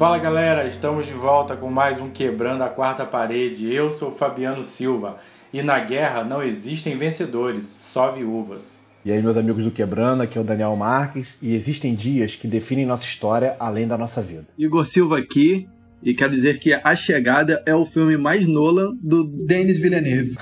[0.00, 3.70] Fala galera, estamos de volta com mais um Quebrando a Quarta Parede.
[3.70, 5.18] Eu sou Fabiano Silva
[5.52, 8.80] e na guerra não existem vencedores, só viúvas.
[9.04, 12.48] E aí, meus amigos do Quebrando, aqui é o Daniel Marques e existem dias que
[12.48, 14.46] definem nossa história além da nossa vida.
[14.56, 15.68] Igor Silva aqui
[16.02, 20.34] e quero dizer que A Chegada é o filme mais Nolan do Denis Villeneuve.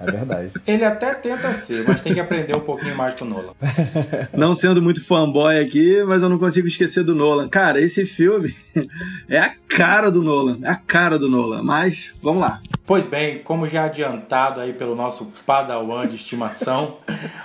[0.00, 0.52] É verdade.
[0.66, 3.52] Ele até tenta ser, mas tem que aprender um pouquinho mais com o Nolan.
[4.32, 7.48] Não sendo muito fanboy aqui, mas eu não consigo esquecer do Nolan.
[7.48, 8.56] Cara, esse filme
[9.28, 10.58] é a cara do Nolan.
[10.62, 11.62] É a cara do Nolan.
[11.62, 12.62] Mas, vamos lá.
[12.86, 16.96] Pois bem, como já adiantado aí pelo nosso padawan de estimação,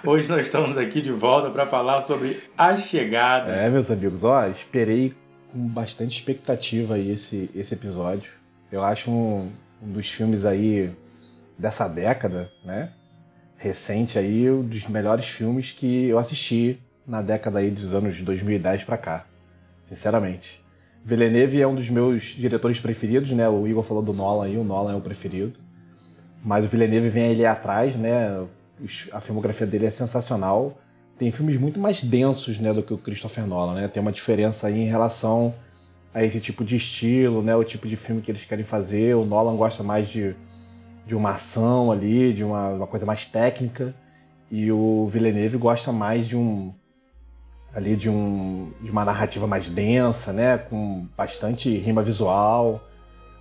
[0.05, 3.51] hoje nós estamos aqui de volta para falar sobre A Chegada.
[3.51, 5.13] É, meus amigos, ó, esperei
[5.51, 8.31] com bastante expectativa aí esse, esse episódio.
[8.71, 9.51] Eu acho um,
[9.83, 10.91] um dos filmes aí
[11.57, 12.91] dessa década, né?
[13.57, 18.83] Recente aí, um dos melhores filmes que eu assisti na década aí dos anos 2010
[18.83, 19.25] para cá,
[19.83, 20.63] sinceramente.
[21.03, 23.47] Villeneuve é um dos meus diretores preferidos, né?
[23.47, 25.59] O Igor falou do Nolan aí, o Nolan é o preferido.
[26.43, 28.45] Mas o Villeneuve vem ali atrás, né?
[29.11, 30.77] A filmografia dele é sensacional
[31.17, 33.87] tem filmes muito mais densos né, do que o Christopher Nolan, né?
[33.87, 35.55] Tem uma diferença aí em relação
[36.13, 37.55] a esse tipo de estilo, né?
[37.55, 39.15] O tipo de filme que eles querem fazer.
[39.15, 40.35] O Nolan gosta mais de,
[41.05, 43.95] de uma ação ali, de uma, uma coisa mais técnica.
[44.49, 46.73] E o Villeneuve gosta mais de um
[47.75, 50.57] ali de, um, de uma narrativa mais densa, né?
[50.57, 52.81] Com bastante rima visual.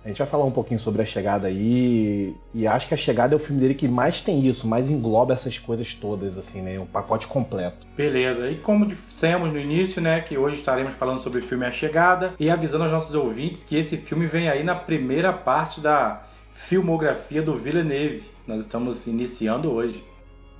[0.03, 2.35] A gente vai falar um pouquinho sobre a chegada aí.
[2.53, 5.33] E acho que a chegada é o filme dele que mais tem isso, mais engloba
[5.33, 6.77] essas coisas todas, assim, né?
[6.77, 7.87] Um pacote completo.
[7.95, 8.47] Beleza.
[8.51, 10.19] E como dissemos no início, né?
[10.19, 13.77] Que hoje estaremos falando sobre o filme A Chegada e avisando aos nossos ouvintes que
[13.77, 16.23] esse filme vem aí na primeira parte da
[16.55, 18.23] filmografia do Villeneuve.
[18.47, 20.03] Nós estamos iniciando hoje.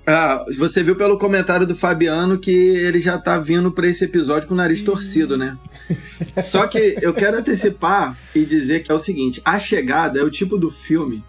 [0.06, 4.47] Ah, você viu pelo comentário do Fabiano que ele já tá vindo para esse episódio
[4.47, 5.57] com o nariz torcido, né?
[6.44, 10.29] Só que eu quero antecipar e dizer que é o seguinte: A Chegada é o
[10.29, 11.23] tipo do filme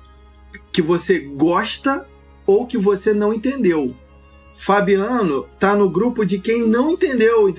[0.71, 2.06] que você gosta
[2.47, 3.97] ou que você não entendeu.
[4.55, 7.55] Fabiano tá no grupo de quem não entendeu.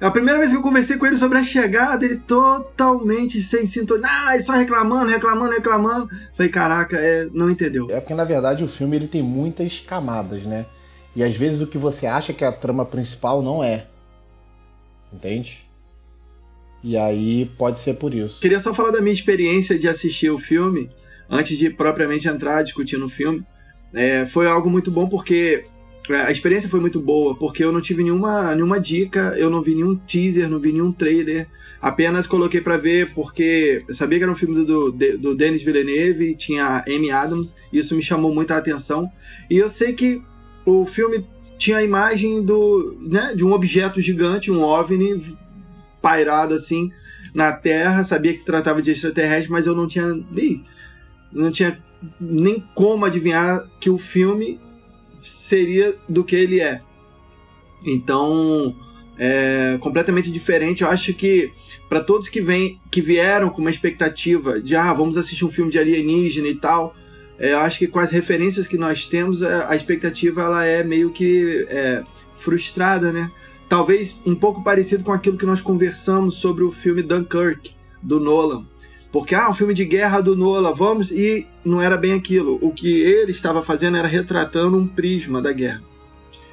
[0.00, 4.06] A primeira vez que eu conversei com ele sobre a chegada, ele totalmente sem sintonia,
[4.08, 6.08] ah, só reclamando, reclamando, reclamando.
[6.34, 7.88] Falei, caraca, é, não entendeu.
[7.90, 10.66] É porque na verdade o filme ele tem muitas camadas, né?
[11.16, 13.86] E às vezes o que você acha que é a trama principal não é.
[15.12, 15.68] Entende?
[16.82, 18.40] E aí pode ser por isso.
[18.40, 20.88] Queria só falar da minha experiência de assistir o filme,
[21.28, 23.44] antes de propriamente entrar discutindo o filme.
[23.92, 25.66] É, foi algo muito bom porque é,
[26.08, 29.74] a experiência foi muito boa, porque eu não tive nenhuma, nenhuma dica, eu não vi
[29.74, 31.46] nenhum teaser, não vi nenhum trailer.
[31.80, 35.62] Apenas coloquei para ver porque eu sabia que era um filme do, do, do Denis
[35.62, 39.10] Villeneuve, tinha Amy Adams, isso me chamou muita atenção.
[39.50, 40.22] E eu sei que
[40.64, 41.24] o filme
[41.56, 45.36] tinha a imagem do, né, de um objeto gigante, um OVNI
[46.00, 46.90] pairado assim
[47.34, 48.04] na Terra.
[48.04, 50.18] Sabia que se tratava de extraterrestre, mas eu não tinha,
[51.32, 51.78] não tinha
[52.20, 54.60] nem como adivinhar que o filme
[55.22, 56.80] seria do que ele é.
[57.84, 58.74] Então,
[59.18, 60.82] é completamente diferente.
[60.82, 61.50] Eu acho que
[61.88, 65.70] para todos que vêm, que vieram com uma expectativa de ah, vamos assistir um filme
[65.70, 66.94] de alienígena e tal,
[67.38, 70.82] é, eu acho que com as referências que nós temos, é, a expectativa ela é
[70.82, 72.02] meio que é,
[72.34, 73.30] frustrada, né?
[73.68, 77.70] Talvez um pouco parecido com aquilo que nós conversamos sobre o filme Dunkirk
[78.02, 78.64] do Nolan
[79.10, 81.10] porque, ah, um filme de guerra do Nola, vamos.
[81.10, 82.58] E não era bem aquilo.
[82.60, 85.82] O que ele estava fazendo era retratando um prisma da guerra.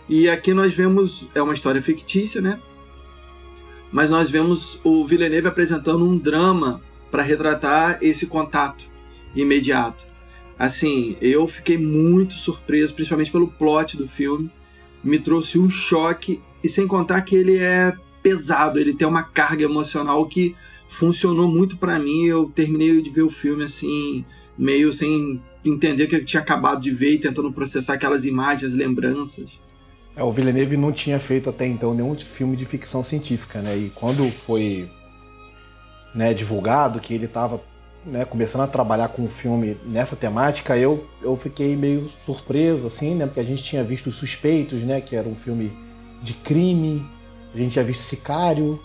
[0.08, 1.28] E aqui nós vemos.
[1.36, 2.60] É uma história fictícia, né?
[3.92, 8.86] Mas nós vemos o Villeneuve apresentando um drama para retratar esse contato
[9.36, 10.06] imediato.
[10.58, 14.50] Assim, eu fiquei muito surpreso, principalmente pelo plot do filme.
[15.04, 16.42] Me trouxe um choque.
[16.64, 17.94] E sem contar que ele é
[18.24, 20.56] pesado, ele tem uma carga emocional que
[20.96, 22.26] funcionou muito para mim.
[22.26, 24.26] Eu terminei de ver o filme assim,
[24.58, 28.74] meio sem entender o que eu tinha acabado de ver e tentando processar aquelas imagens,
[28.74, 29.50] lembranças.
[30.16, 33.76] É, o Villeneuve não tinha feito até então nenhum filme de ficção científica, né?
[33.76, 34.90] E quando foi
[36.14, 37.62] né, divulgado que ele estava
[38.06, 43.16] né, começando a trabalhar com um filme nessa temática, eu, eu fiquei meio surpreso, assim,
[43.16, 43.26] né?
[43.26, 45.02] Porque a gente tinha visto Os Suspeitos, né?
[45.02, 45.76] Que era um filme
[46.22, 47.06] de crime.
[47.54, 48.80] A gente tinha visto Sicário,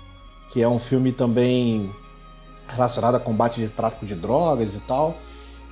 [0.53, 1.91] que é um filme também
[2.72, 5.17] relacionado a combate de tráfico de drogas e tal.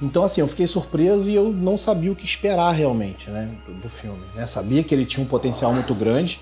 [0.00, 3.74] Então, assim, eu fiquei surpreso e eu não sabia o que esperar realmente, né, do,
[3.74, 4.22] do filme.
[4.34, 4.46] Né?
[4.46, 6.40] Sabia que ele tinha um potencial muito grande,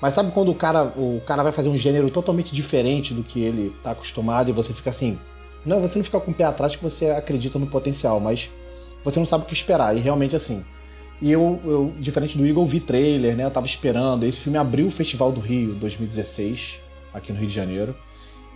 [0.00, 3.40] mas sabe quando o cara, o cara vai fazer um gênero totalmente diferente do que
[3.42, 5.18] ele está acostumado e você fica assim,
[5.64, 8.50] não, você não fica com o pé atrás que você acredita no potencial, mas
[9.02, 10.64] você não sabe o que esperar e realmente assim.
[11.20, 13.44] E eu, eu diferente do Eagle, vi trailer, né?
[13.44, 14.24] Eu tava esperando.
[14.24, 16.80] Esse filme abriu o Festival do Rio 2016
[17.12, 17.96] aqui no Rio de Janeiro.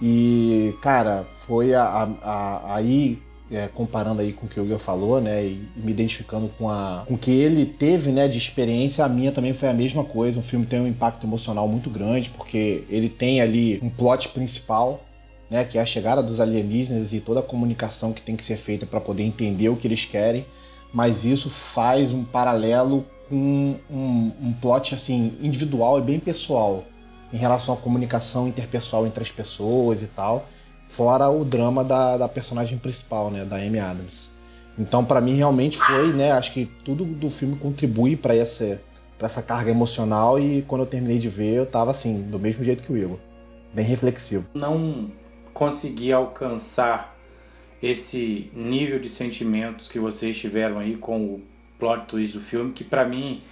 [0.05, 3.23] E, cara, foi a, a, a, aí
[3.53, 7.05] é, comparando aí com o que o Igor falou, né, e me identificando com a
[7.07, 10.41] com o que ele teve, né, de experiência, a minha também foi a mesma coisa.
[10.41, 15.05] O filme tem um impacto emocional muito grande porque ele tem ali um plot principal,
[15.49, 18.57] né, que é a chegada dos alienígenas e toda a comunicação que tem que ser
[18.57, 20.45] feita para poder entender o que eles querem.
[20.93, 26.85] Mas isso faz um paralelo com um, um plot assim individual e bem pessoal
[27.33, 30.47] em relação à comunicação interpessoal entre as pessoas e tal
[30.93, 34.33] fora o drama da, da personagem principal, né, da Amy Adams.
[34.79, 38.81] Então, para mim, realmente foi, né, acho que tudo do filme contribui para essa,
[39.19, 42.83] essa carga emocional e quando eu terminei de ver, eu tava assim, do mesmo jeito
[42.83, 43.19] que o Igor,
[43.73, 44.49] bem reflexivo.
[44.55, 45.11] Não
[45.55, 47.17] consegui alcançar
[47.83, 51.43] esse nível de sentimentos que vocês tiveram aí com o
[51.79, 53.43] plot twist do filme, que para mim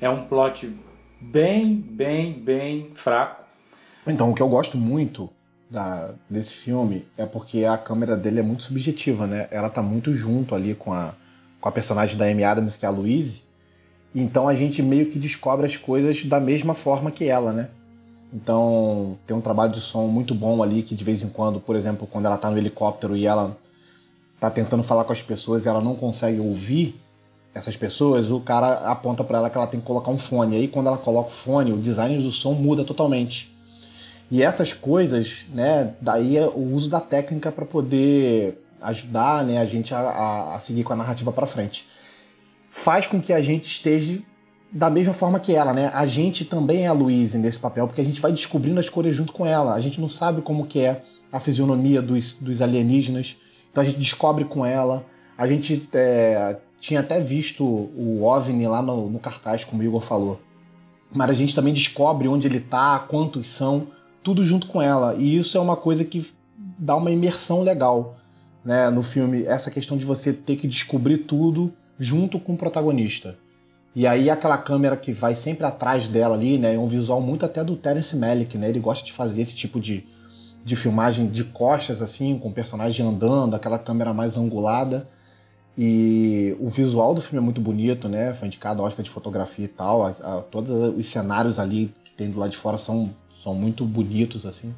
[0.00, 0.74] é um plot
[1.20, 3.44] bem, bem, bem fraco.
[4.06, 5.30] Então, o que eu gosto muito
[5.70, 9.48] da, desse filme é porque a câmera dele é muito subjetiva, né?
[9.50, 11.14] Ela tá muito junto ali com a,
[11.60, 13.44] com a personagem da Amy Adams, que é a Louise.
[14.14, 17.68] Então a gente meio que descobre as coisas da mesma forma que ela, né?
[18.32, 21.76] Então tem um trabalho de som muito bom ali que de vez em quando, por
[21.76, 23.56] exemplo, quando ela tá no helicóptero e ela
[24.38, 27.00] tá tentando falar com as pessoas e ela não consegue ouvir
[27.56, 30.56] essas pessoas, o cara aponta para ela que ela tem que colocar um fone.
[30.56, 33.56] Aí quando ela coloca o fone, o design do som muda totalmente.
[34.30, 39.64] E essas coisas, né, daí é o uso da técnica para poder ajudar né, a
[39.64, 41.88] gente a, a seguir com a narrativa para frente.
[42.70, 44.20] Faz com que a gente esteja
[44.70, 45.90] da mesma forma que ela, né?
[45.94, 49.16] A gente também é a Louise nesse papel, porque a gente vai descobrindo as cores
[49.16, 49.72] junto com ela.
[49.72, 51.02] A gente não sabe como que é
[51.32, 53.38] a fisionomia dos, dos alienígenas,
[53.70, 55.06] então a gente descobre com ela.
[55.38, 60.02] A gente é, tinha até visto o OVNI lá no, no cartaz, como o Igor
[60.02, 60.40] falou.
[61.12, 63.88] Mas a gente também descobre onde ele tá, quantos são
[64.22, 65.14] tudo junto com ela.
[65.14, 66.26] E isso é uma coisa que
[66.78, 68.16] dá uma imersão legal
[68.64, 69.44] né, no filme.
[69.44, 73.38] Essa questão de você ter que descobrir tudo junto com o protagonista.
[73.94, 76.74] E aí aquela câmera que vai sempre atrás dela ali, né?
[76.74, 78.68] É um visual muito até do Terence Malick, né?
[78.68, 80.04] Ele gosta de fazer esse tipo de,
[80.62, 85.08] de filmagem de costas, assim, com o personagem andando, aquela câmera mais angulada.
[85.78, 88.32] E o visual do filme é muito bonito, né?
[88.32, 90.06] Foi indicado a Oscar de fotografia e tal.
[90.06, 93.12] A, a, todos os cenários ali que tem do lado de fora são
[93.46, 94.74] são muito bonitos, assim.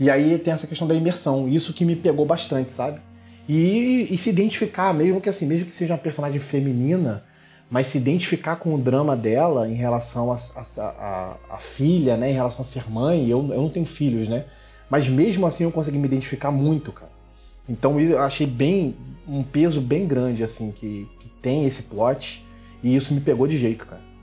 [0.00, 3.00] E aí tem essa questão da imersão, isso que me pegou bastante, sabe?
[3.48, 7.22] E, e se identificar, mesmo que assim, mesmo que seja uma personagem feminina,
[7.70, 12.30] mas se identificar com o drama dela em relação a filha, né?
[12.30, 14.44] Em relação a ser mãe, eu, eu não tenho filhos, né?
[14.90, 17.13] Mas mesmo assim eu consegui me identificar muito, cara.
[17.68, 18.96] Então eu achei bem
[19.26, 22.44] um peso bem grande assim que, que tem esse plot
[22.82, 24.13] e isso me pegou de jeito, cara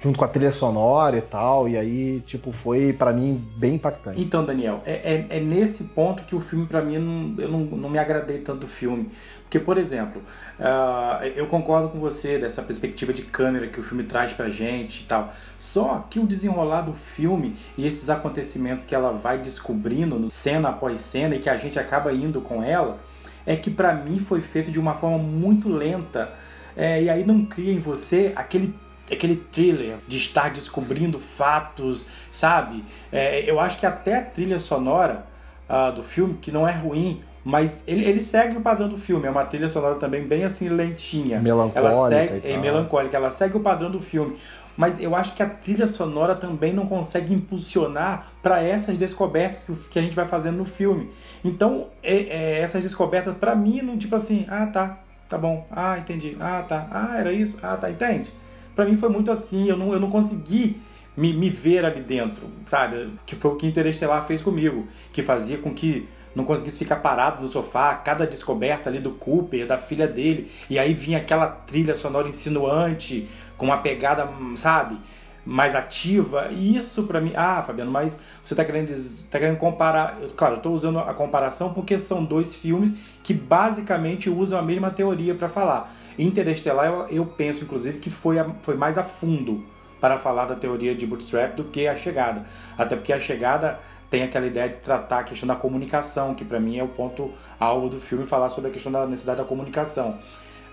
[0.00, 4.20] junto com a trilha sonora e tal, e aí, tipo, foi para mim bem impactante.
[4.20, 7.60] Então, Daniel, é, é, é nesse ponto que o filme para mim, não, eu não,
[7.60, 9.10] não me agradei tanto do filme.
[9.42, 10.22] Porque, por exemplo,
[10.58, 15.02] uh, eu concordo com você dessa perspectiva de câmera que o filme traz pra gente
[15.02, 15.32] e tal.
[15.58, 21.00] Só que o desenrolar do filme e esses acontecimentos que ela vai descobrindo cena após
[21.02, 22.98] cena e que a gente acaba indo com ela,
[23.44, 26.32] é que para mim foi feito de uma forma muito lenta.
[26.76, 28.72] É, e aí não cria em você aquele
[29.10, 32.84] aquele thriller de estar descobrindo fatos, sabe?
[33.12, 35.26] É, eu acho que até a trilha sonora
[35.68, 39.26] uh, do filme, que não é ruim, mas ele, ele segue o padrão do filme.
[39.26, 41.40] É uma trilha sonora também bem assim lentinha.
[41.40, 41.78] Melancólica.
[41.78, 43.16] Ela segue, é melancólica.
[43.16, 44.36] Ela segue o padrão do filme.
[44.76, 49.74] Mas eu acho que a trilha sonora também não consegue impulsionar para essas descobertas que,
[49.88, 51.10] que, a gente vai fazendo no filme.
[51.44, 54.98] Então, é, é, essas descobertas, para mim, não tipo assim, ah tá,
[55.28, 58.32] tá bom, ah entendi, ah tá, ah era isso, ah tá, entende?
[58.74, 60.80] Para mim foi muito assim, eu não, eu não consegui
[61.16, 63.10] me, me ver ali dentro, sabe?
[63.26, 67.42] Que foi o que Interestelar fez comigo, que fazia com que não conseguisse ficar parado
[67.42, 71.94] no sofá, cada descoberta ali do Cooper, da filha dele, e aí vinha aquela trilha
[71.94, 74.96] sonora insinuante, com uma pegada, sabe?
[75.44, 76.48] mais ativa.
[76.50, 78.92] E isso para mim, ah, Fabiano, mas você tá querendo
[79.30, 84.28] tá querendo comparar, claro, eu tô usando a comparação porque são dois filmes que basicamente
[84.28, 85.92] usam a mesma teoria para falar.
[86.18, 89.64] Interestelar, eu, eu, penso inclusive que foi, a, foi mais a fundo
[90.00, 92.46] para falar da teoria de Bootstrap do que a chegada.
[92.76, 96.58] Até porque a chegada tem aquela ideia de tratar a questão da comunicação, que para
[96.58, 100.18] mim é o ponto alvo do filme, falar sobre a questão da necessidade da comunicação.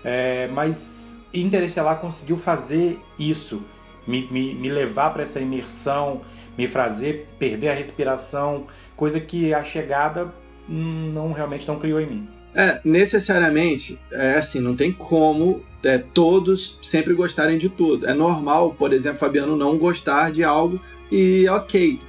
[0.04, 3.62] É, mas Interestelar conseguiu fazer isso
[4.06, 6.22] me, me, me levar para essa imersão,
[6.56, 8.66] me fazer perder a respiração,
[8.96, 10.32] coisa que a chegada
[10.66, 12.37] não realmente não criou em mim.
[12.54, 18.06] É, necessariamente, é assim, não tem como é, todos sempre gostarem de tudo.
[18.06, 22.00] É normal, por exemplo, Fabiano não gostar de algo e ok.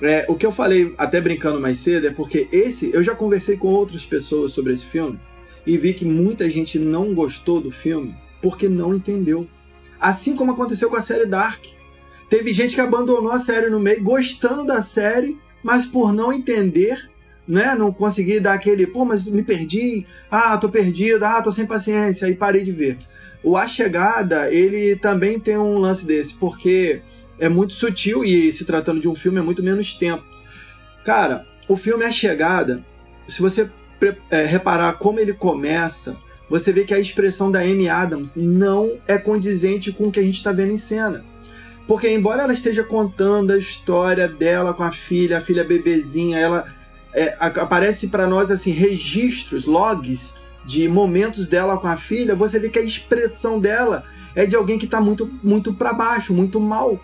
[0.00, 2.90] É, o que eu falei, até brincando mais cedo, é porque esse.
[2.92, 5.20] Eu já conversei com outras pessoas sobre esse filme
[5.64, 9.46] e vi que muita gente não gostou do filme porque não entendeu.
[10.00, 11.64] Assim como aconteceu com a série Dark.
[12.28, 17.08] Teve gente que abandonou a série no meio, gostando da série, mas por não entender,
[17.46, 17.74] né?
[17.74, 22.28] Não conseguir dar aquele, pô, mas me perdi, ah, tô perdido, ah, tô sem paciência,
[22.28, 22.98] e parei de ver.
[23.42, 27.02] O A Chegada, ele também tem um lance desse, porque
[27.38, 30.24] é muito sutil e se tratando de um filme é muito menos tempo.
[31.04, 32.84] Cara, o filme A Chegada,
[33.26, 33.68] se você
[34.30, 36.16] é, reparar como ele começa,
[36.48, 40.22] você vê que a expressão da Amy Adams não é condizente com o que a
[40.22, 41.24] gente está vendo em cena.
[41.86, 46.72] Porque embora ela esteja contando a história dela com a filha, a filha bebezinha, ela
[47.14, 52.68] é, aparece para nós assim registros, logs de momentos dela com a filha, você vê
[52.68, 54.04] que a expressão dela
[54.34, 57.00] é de alguém que está muito, muito para baixo, muito mal.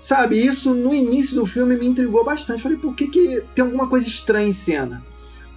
[0.00, 2.62] Sabe, isso no início do filme me intrigou bastante.
[2.62, 5.02] Falei, por que, que tem alguma coisa estranha em cena?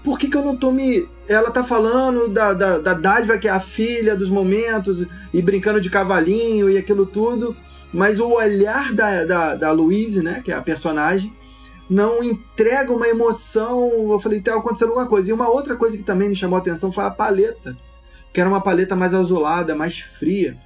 [0.04, 1.08] Por que, que eu não tô me.
[1.27, 5.82] Ela tá falando da, da, da dádiva que é a filha, dos momentos, e brincando
[5.82, 7.58] de cavalinho e aquilo tudo,
[7.94, 11.34] mas o olhar da, da, da Louise, né, que é a personagem,
[11.89, 14.12] não entrega uma emoção.
[14.12, 15.29] Eu falei, tá acontecendo alguma coisa.
[15.29, 17.77] E uma outra coisa que também me chamou a atenção foi a paleta,
[18.34, 20.58] que era uma paleta mais azulada, mais fria.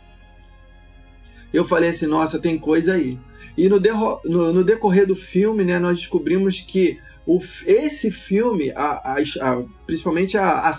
[1.53, 3.19] Eu falei assim, nossa, tem coisa aí.
[3.57, 3.79] E no,
[4.25, 9.63] no, no decorrer do filme, né, nós descobrimos que o, esse filme, a, a, a,
[9.85, 10.71] principalmente a,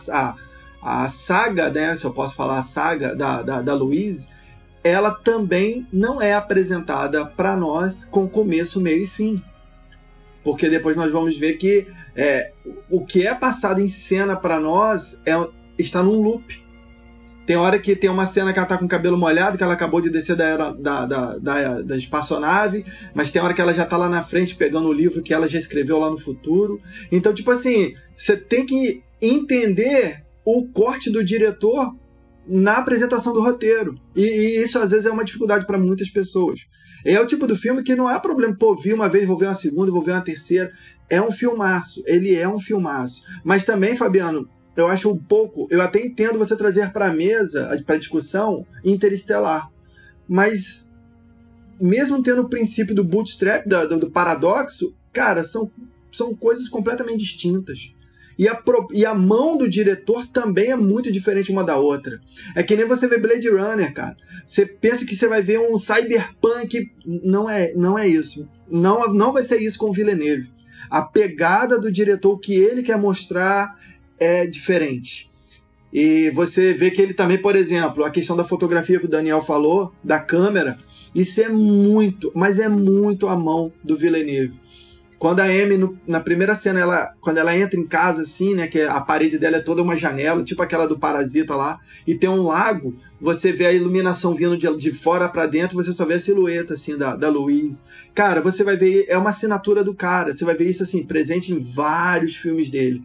[0.82, 4.28] a, saga, né, se eu posso falar a saga da, da, da Louise,
[4.82, 9.42] ela também não é apresentada para nós com começo, meio e fim
[10.44, 12.52] porque depois nós vamos ver que é,
[12.90, 15.32] o que é passado em cena para nós é,
[15.78, 16.62] está num loop.
[17.44, 19.72] Tem hora que tem uma cena que ela tá com o cabelo molhado, que ela
[19.72, 23.84] acabou de descer da, da, da, da, da espaçonave, mas tem hora que ela já
[23.84, 26.80] tá lá na frente pegando o livro que ela já escreveu lá no futuro.
[27.10, 31.96] Então, tipo assim, você tem que entender o corte do diretor
[32.46, 33.96] na apresentação do roteiro.
[34.14, 36.60] E, e isso às vezes é uma dificuldade para muitas pessoas.
[37.04, 39.46] É o tipo do filme que não é problema, pô, vi uma vez, vou ver
[39.46, 40.72] uma segunda, vou ver uma terceira.
[41.08, 43.22] É um filmaço, ele é um filmaço.
[43.44, 47.98] Mas também, Fabiano, eu acho um pouco, eu até entendo você trazer para mesa, para
[47.98, 49.68] discussão, interestelar.
[50.28, 50.92] Mas
[51.80, 55.70] mesmo tendo o princípio do bootstrap, do, do paradoxo, cara, são,
[56.10, 57.92] são coisas completamente distintas.
[58.38, 62.20] E a, pro, e a mão do diretor também é muito diferente uma da outra.
[62.54, 64.16] É que nem você vê Blade Runner, cara.
[64.46, 66.90] Você pensa que você vai ver um cyberpunk.
[67.04, 68.48] Não é, não é isso.
[68.70, 70.50] Não, não vai ser isso com o Villeneuve.
[70.90, 73.78] A pegada do diretor, o que ele quer mostrar,
[74.18, 75.30] é diferente.
[75.92, 79.42] E você vê que ele também, por exemplo, a questão da fotografia que o Daniel
[79.42, 80.78] falou, da câmera,
[81.14, 84.61] isso é muito, mas é muito a mão do Villeneuve.
[85.22, 88.66] Quando a Amy, no, na primeira cena, ela, quando ela entra em casa, assim, né?
[88.66, 92.28] Que a parede dela é toda uma janela, tipo aquela do Parasita lá, e tem
[92.28, 96.14] um lago, você vê a iluminação vindo de, de fora para dentro, você só vê
[96.14, 97.82] a silhueta, assim, da, da Louise.
[98.12, 101.52] Cara, você vai ver, é uma assinatura do cara, você vai ver isso, assim, presente
[101.52, 103.04] em vários filmes dele.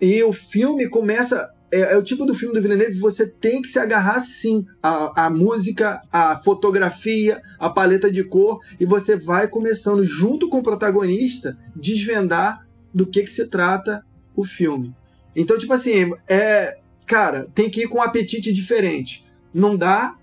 [0.00, 3.68] E o filme começa é, é, o tipo do filme do Villeneuve você tem que
[3.68, 9.48] se agarrar sim à, à música, à fotografia, à paleta de cor e você vai
[9.48, 14.94] começando junto com o protagonista desvendar do que que se trata o filme.
[15.34, 19.24] Então tipo assim é cara tem que ir com um apetite diferente.
[19.52, 20.16] Não dá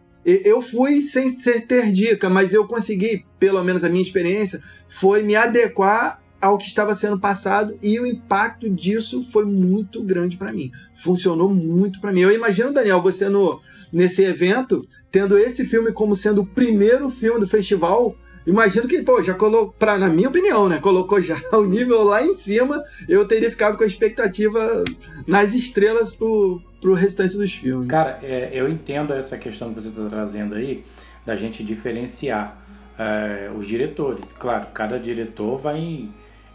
[0.43, 5.37] eu fui sem ter dica, mas eu consegui, pelo menos a minha experiência, foi me
[5.37, 10.71] adequar ao que estava sendo passado e o impacto disso foi muito grande para mim.
[10.95, 12.21] Funcionou muito para mim.
[12.21, 13.59] Eu imagino, Daniel, você no,
[13.91, 18.15] nesse evento, tendo esse filme como sendo o primeiro filme do festival.
[18.45, 20.79] Imagino que, pô, já colocou, pra, na minha opinião, né?
[20.79, 22.81] Colocou já o nível lá em cima.
[23.07, 24.83] Eu teria ficado com a expectativa
[25.25, 27.87] nas estrelas pro, pro restante dos filmes.
[27.87, 30.83] Cara, é, eu entendo essa questão que você está trazendo aí,
[31.25, 32.63] da gente diferenciar
[32.97, 34.31] é, os diretores.
[34.31, 36.09] Claro, cada diretor vai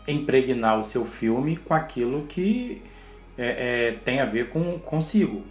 [0.06, 2.82] impregnar o seu filme com aquilo que
[3.36, 5.42] é, é, tem a ver com consigo.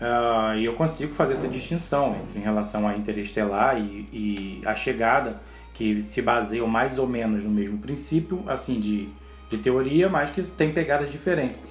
[0.00, 4.74] Uh, e eu consigo fazer essa distinção entre em relação a Interestelar e, e A
[4.74, 5.40] Chegada,
[5.72, 9.08] que se baseiam mais ou menos no mesmo princípio, assim, de,
[9.48, 11.62] de teoria, mas que tem pegadas diferentes.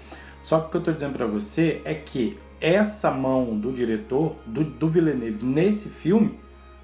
[0.42, 4.36] Só que o que eu estou dizendo para você é que essa mão do diretor,
[4.46, 6.40] do, do Villeneuve, nesse filme,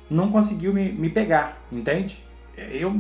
[0.10, 2.24] não conseguiu me, me pegar, entende?
[2.56, 2.94] Eu,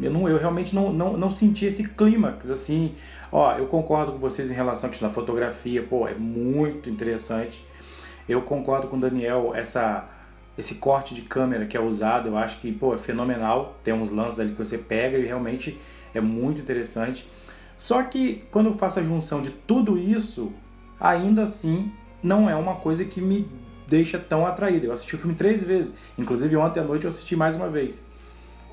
[0.00, 2.94] eu, não, eu realmente não, não, não senti esse clímax, assim.
[3.30, 7.64] Ó, eu concordo com vocês em relação à fotografia, pô, é muito interessante.
[8.28, 10.08] Eu concordo com o Daniel, essa
[10.56, 13.78] esse corte de câmera que é usado, eu acho que pô, é fenomenal.
[13.82, 15.78] Tem uns lances ali que você pega e realmente
[16.14, 17.26] é muito interessante.
[17.76, 20.52] Só que quando eu faço a junção de tudo isso,
[21.00, 21.90] ainda assim
[22.22, 23.48] não é uma coisa que me
[23.88, 24.86] deixa tão atraído.
[24.86, 28.06] Eu assisti o filme três vezes, inclusive ontem à noite eu assisti mais uma vez.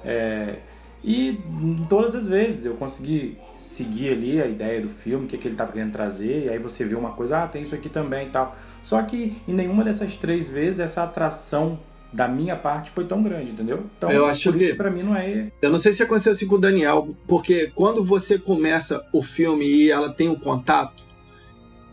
[0.03, 0.59] É,
[1.03, 1.39] e
[1.87, 5.47] todas as vezes eu consegui seguir ali a ideia do filme, o que, é que
[5.47, 8.27] ele estava querendo trazer, e aí você vê uma coisa, ah, tem isso aqui também
[8.27, 8.55] e tal.
[8.81, 11.79] Só que em nenhuma dessas três vezes essa atração
[12.11, 13.85] da minha parte foi tão grande, entendeu?
[13.97, 15.51] Então, eu acho por que isso para mim não é.
[15.61, 19.65] Eu não sei se aconteceu assim com o Daniel, porque quando você começa o filme
[19.65, 21.05] e ela tem um contato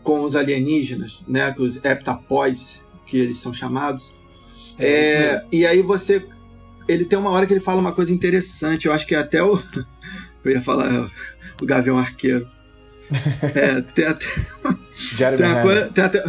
[0.01, 4.11] com os alienígenas, né, com os heptapoids, que eles são chamados,
[4.79, 6.25] É, é, e aí você.
[6.87, 9.43] Ele tem uma hora que ele fala uma coisa interessante, eu acho que é até
[9.43, 9.57] o.
[10.45, 11.11] Eu ia falar
[11.61, 12.47] o Gavião Arqueiro.
[13.53, 14.25] É, tem até.
[14.93, 16.23] Jeremy Tem coisa, tem até,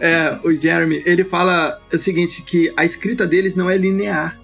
[0.00, 4.38] é, o Jeremy, ele fala o seguinte, que a escrita deles não é linear.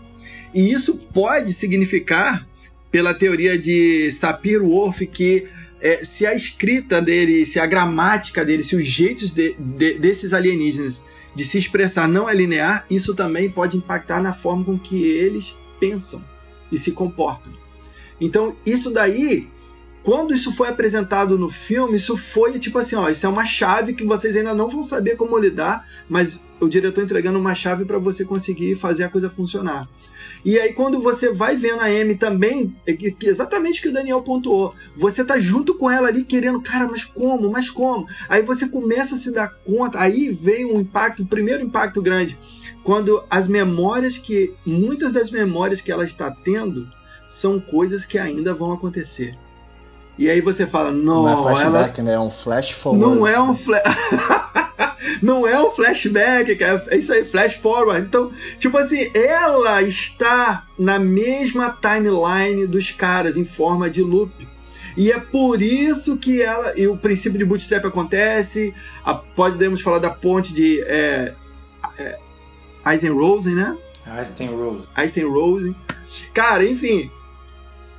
[0.53, 2.45] E isso pode significar,
[2.91, 5.47] pela teoria de Sapir-Whorf, que
[5.81, 10.33] é, se a escrita dele, se a gramática dele, se os jeitos de- de- desses
[10.33, 15.03] alienígenas de se expressar não é linear, isso também pode impactar na forma com que
[15.03, 16.25] eles pensam
[16.71, 17.53] e se comportam.
[18.21, 19.49] Então, isso daí
[20.03, 23.95] quando isso foi apresentado no filme, isso foi tipo assim, ó, isso é uma chave
[23.95, 27.99] que vocês ainda não vão saber como lidar, mas o diretor entregando uma chave para
[27.99, 29.89] você conseguir fazer a coisa funcionar.
[30.43, 34.23] E aí quando você vai vendo a Amy também, é exatamente o que o Daniel
[34.23, 37.51] pontuou, você tá junto com ela ali querendo, cara, mas como?
[37.51, 38.09] Mas como?
[38.29, 42.39] Aí você começa a se dar conta, aí vem um impacto, o primeiro impacto grande,
[42.83, 46.89] quando as memórias que muitas das memórias que ela está tendo
[47.29, 49.39] são coisas que ainda vão acontecer.
[50.21, 52.13] E aí você fala, não, Não é ela flashback, né?
[52.13, 53.03] É um flash forward.
[53.03, 53.83] não é um flash.
[55.23, 56.85] não é um flashback, cara.
[56.89, 58.07] É isso aí, flash forward.
[58.07, 64.47] Então, tipo assim, ela está na mesma timeline dos caras, em forma de loop.
[64.95, 66.79] E é por isso que ela.
[66.79, 68.75] E o princípio de bootstrap acontece.
[69.03, 71.35] A, podemos falar da ponte de é,
[71.99, 72.19] é,
[72.85, 73.75] Eisenrosen, né?
[74.05, 74.87] Einstein Rose.
[74.95, 75.75] Einstein Rose.
[76.35, 77.11] Cara, enfim.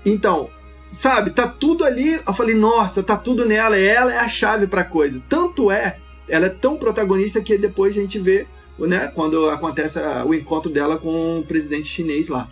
[0.05, 0.51] Então,
[0.91, 2.19] sabe, tá tudo ali.
[2.27, 3.79] Eu falei, nossa, tá tudo nela.
[3.79, 5.21] E ela é a chave pra coisa.
[5.27, 8.45] Tanto é, ela é tão protagonista que depois a gente vê,
[8.77, 12.47] né, quando acontece a- o encontro dela com o presidente chinês lá.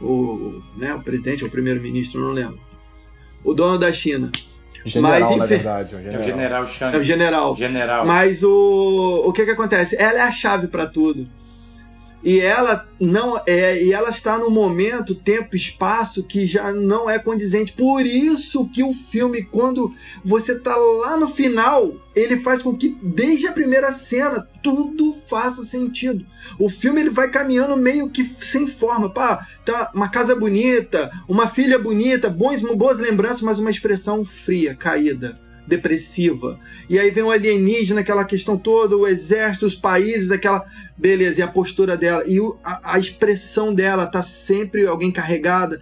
[0.00, 2.58] O, né, o presidente ou o primeiro-ministro, não lembro.
[3.44, 4.32] O dono da China.
[4.86, 5.94] General, Mas, na enfim- verdade.
[5.94, 6.20] Um É general.
[6.20, 6.96] o General Shang.
[6.96, 7.56] É o general.
[7.56, 8.06] General.
[8.06, 9.96] Mas o, o que que acontece?
[9.98, 11.26] Ela é a chave para tudo.
[12.24, 17.18] E ela não é, e ela está no momento, tempo, espaço que já não é
[17.18, 17.72] condizente.
[17.72, 19.92] Por isso que o filme, quando
[20.24, 25.62] você tá lá no final, ele faz com que desde a primeira cena tudo faça
[25.64, 26.24] sentido.
[26.58, 31.46] O filme ele vai caminhando meio que sem forma, pá, tá uma casa bonita, uma
[31.46, 36.58] filha bonita, bons, boas lembranças, mas uma expressão fria, caída, depressiva.
[36.88, 40.64] E aí vem o alienígena, aquela questão toda, o exército, os países, aquela.
[40.96, 42.22] Beleza, e a postura dela.
[42.26, 45.80] E a, a expressão dela tá sempre alguém carregada.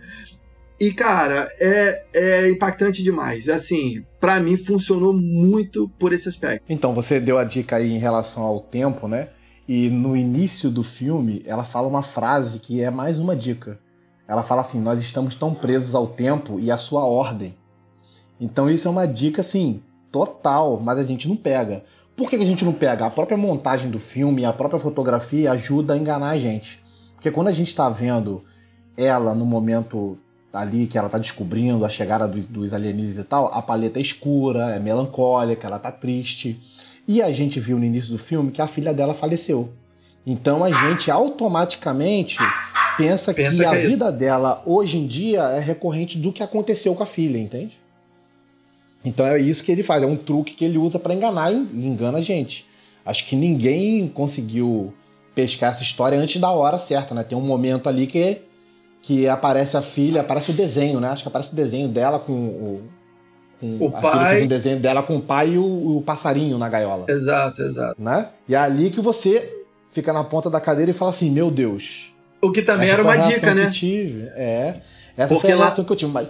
[0.80, 3.48] E, cara, é, é impactante demais.
[3.48, 6.64] Assim, pra mim funcionou muito por esse aspecto.
[6.68, 9.28] Então, você deu a dica aí em relação ao tempo, né?
[9.68, 13.78] E no início do filme, ela fala uma frase que é mais uma dica.
[14.26, 17.54] Ela fala assim: Nós estamos tão presos ao tempo e à sua ordem.
[18.42, 21.84] Então, isso é uma dica, assim, total, mas a gente não pega.
[22.16, 23.06] Por que a gente não pega?
[23.06, 26.82] A própria montagem do filme, a própria fotografia ajuda a enganar a gente.
[27.14, 28.42] Porque quando a gente tá vendo
[28.96, 30.18] ela no momento
[30.52, 34.02] ali que ela tá descobrindo a chegada dos, dos alienígenas e tal, a paleta é
[34.02, 36.60] escura, é melancólica, ela tá triste.
[37.06, 39.72] E a gente viu no início do filme que a filha dela faleceu.
[40.26, 42.38] Então a gente automaticamente
[42.98, 46.42] pensa, Pensa que, que a é vida dela hoje em dia é recorrente do que
[46.42, 47.81] aconteceu com a filha, entende?
[49.04, 51.56] Então é isso que ele faz, é um truque que ele usa pra enganar e
[51.86, 52.66] engana a gente.
[53.04, 54.92] Acho que ninguém conseguiu
[55.34, 57.24] pescar essa história antes da hora certa, né?
[57.24, 58.42] Tem um momento ali que,
[59.02, 61.08] que aparece a filha, aparece o desenho, né?
[61.08, 62.82] Acho que aparece o desenho dela com o.
[63.60, 64.30] com- O a filha pai.
[64.30, 67.06] fez um desenho dela com o pai e o, o passarinho na gaiola.
[67.08, 68.00] Exato, exato.
[68.00, 68.28] Né?
[68.48, 72.12] E é ali que você fica na ponta da cadeira e fala assim: Meu Deus.
[72.40, 73.68] O que também era uma dica, né?
[73.70, 74.28] tive.
[74.36, 74.76] É.
[75.16, 76.10] Essa Porque foi a lá- reação que eu tive.
[76.12, 76.28] Mas,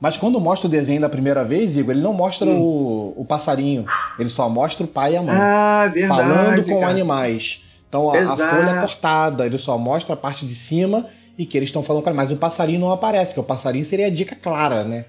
[0.00, 2.60] mas quando mostra o desenho da primeira vez, Igor, ele não mostra Hum.
[2.60, 3.86] o, o passarinho.
[4.18, 5.36] Ele só mostra o pai e a mãe.
[5.38, 6.20] Ah, verdade.
[6.20, 6.90] falando com cara.
[6.90, 7.64] animais.
[7.88, 11.06] Então a, a folha é cortada, ele só mostra a parte de cima
[11.38, 12.30] e que eles estão falando com animais.
[12.30, 15.06] Mas o passarinho não aparece, que o passarinho seria a dica clara, né?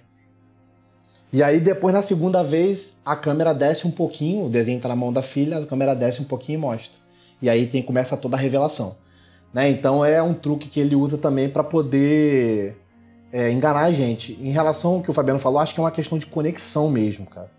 [1.34, 4.96] E aí depois, na segunda vez, a câmera desce um pouquinho, o desenho tá na
[4.96, 6.98] mão da filha, a câmera desce um pouquinho e mostra.
[7.42, 8.96] E aí tem, começa toda a revelação.
[9.54, 9.70] Né?
[9.70, 12.78] Então é um truque que ele usa também para poder
[13.32, 14.34] é, enganar a gente.
[14.42, 17.26] Em relação ao que o Fabiano falou, acho que é uma questão de conexão mesmo,
[17.26, 17.50] cara.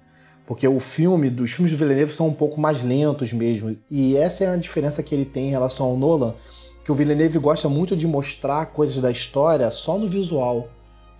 [0.46, 3.76] Porque o filme, dos filmes do Villeneuve são um pouco mais lentos mesmo.
[3.90, 6.34] E essa é a diferença que ele tem em relação ao Nolan,
[6.82, 10.68] que o Villeneuve gosta muito de mostrar coisas da história só no visual,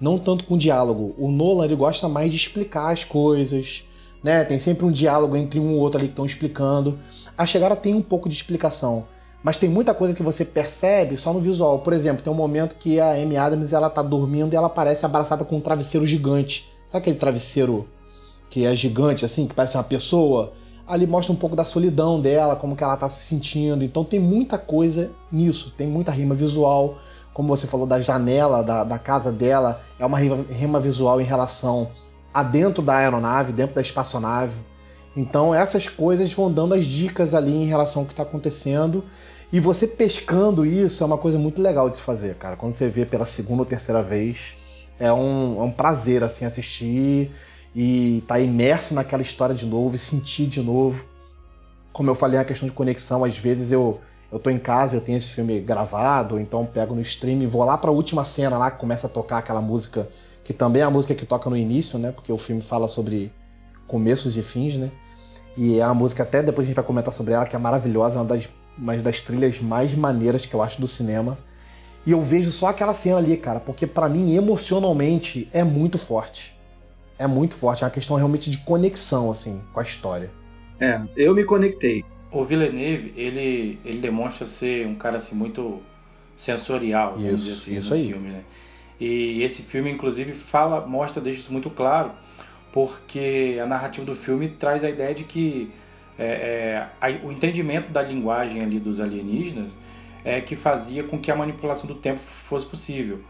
[0.01, 1.15] não tanto com diálogo.
[1.19, 3.85] O Nolan ele gosta mais de explicar as coisas,
[4.25, 4.45] né?
[4.45, 6.99] Tem sempre um diálogo entre um e outro ali que estão explicando.
[7.37, 9.07] A chegada tem um pouco de explicação,
[9.43, 11.81] mas tem muita coisa que você percebe só no visual.
[11.81, 15.07] Por exemplo, tem um momento que a Amy Adams ela tá dormindo e ela aparece
[15.07, 16.73] abraçada com um travesseiro gigante.
[16.89, 17.89] Sabe aquele travesseiro
[18.51, 20.53] que é gigante, assim, que parece uma pessoa,
[20.87, 23.85] ali mostra um pouco da solidão dela, como que ela tá se sentindo.
[23.85, 26.97] Então tem muita coisa nisso, tem muita rima visual.
[27.35, 31.25] Como você falou da janela da, da casa dela, é uma rima, rima visual em
[31.25, 31.91] relação
[32.33, 34.61] a dentro da aeronave, dentro da espaçonave.
[35.15, 39.05] Então essas coisas vão dando as dicas ali em relação ao que está acontecendo.
[39.53, 42.57] E você pescando isso é uma coisa muito legal de se fazer, cara.
[42.57, 44.57] Quando você vê pela segunda ou terceira vez,
[44.99, 47.31] é um, é um prazer assim assistir
[47.75, 51.07] e estar tá imerso naquela história de novo e sentir de novo.
[51.93, 55.01] Como eu falei, a questão de conexão, às vezes eu eu tô em casa, eu
[55.01, 58.59] tenho esse filme gravado, então pego no stream e vou lá para a última cena
[58.59, 60.07] lá que começa a tocar aquela música
[60.45, 62.13] que também é a música que toca no início, né?
[62.13, 63.33] Porque o filme fala sobre
[63.87, 64.91] começos e fins, né?
[65.57, 68.17] E é uma música até depois a gente vai comentar sobre ela que é maravilhosa,
[68.17, 71.37] é uma das uma das trilhas mais maneiras que eu acho do cinema.
[72.07, 76.59] E eu vejo só aquela cena ali, cara, porque para mim emocionalmente é muito forte
[77.19, 77.83] é muito forte.
[77.83, 80.31] É uma questão realmente de conexão, assim, com a história.
[80.81, 82.05] É, eu me conectei.
[82.31, 85.83] O Villeneuve, ele, ele demonstra ser um cara, assim, muito
[86.37, 88.07] sensorial, isso, vamos dizer assim, isso aí.
[88.07, 88.45] filmes, né?
[89.01, 92.13] E esse filme, inclusive, fala, mostra, deixa isso muito claro,
[92.73, 95.71] porque a narrativa do filme traz a ideia de que
[96.19, 99.79] é, é, o entendimento da linguagem ali dos alienígenas
[100.25, 103.21] é que fazia com que a manipulação do tempo fosse possível.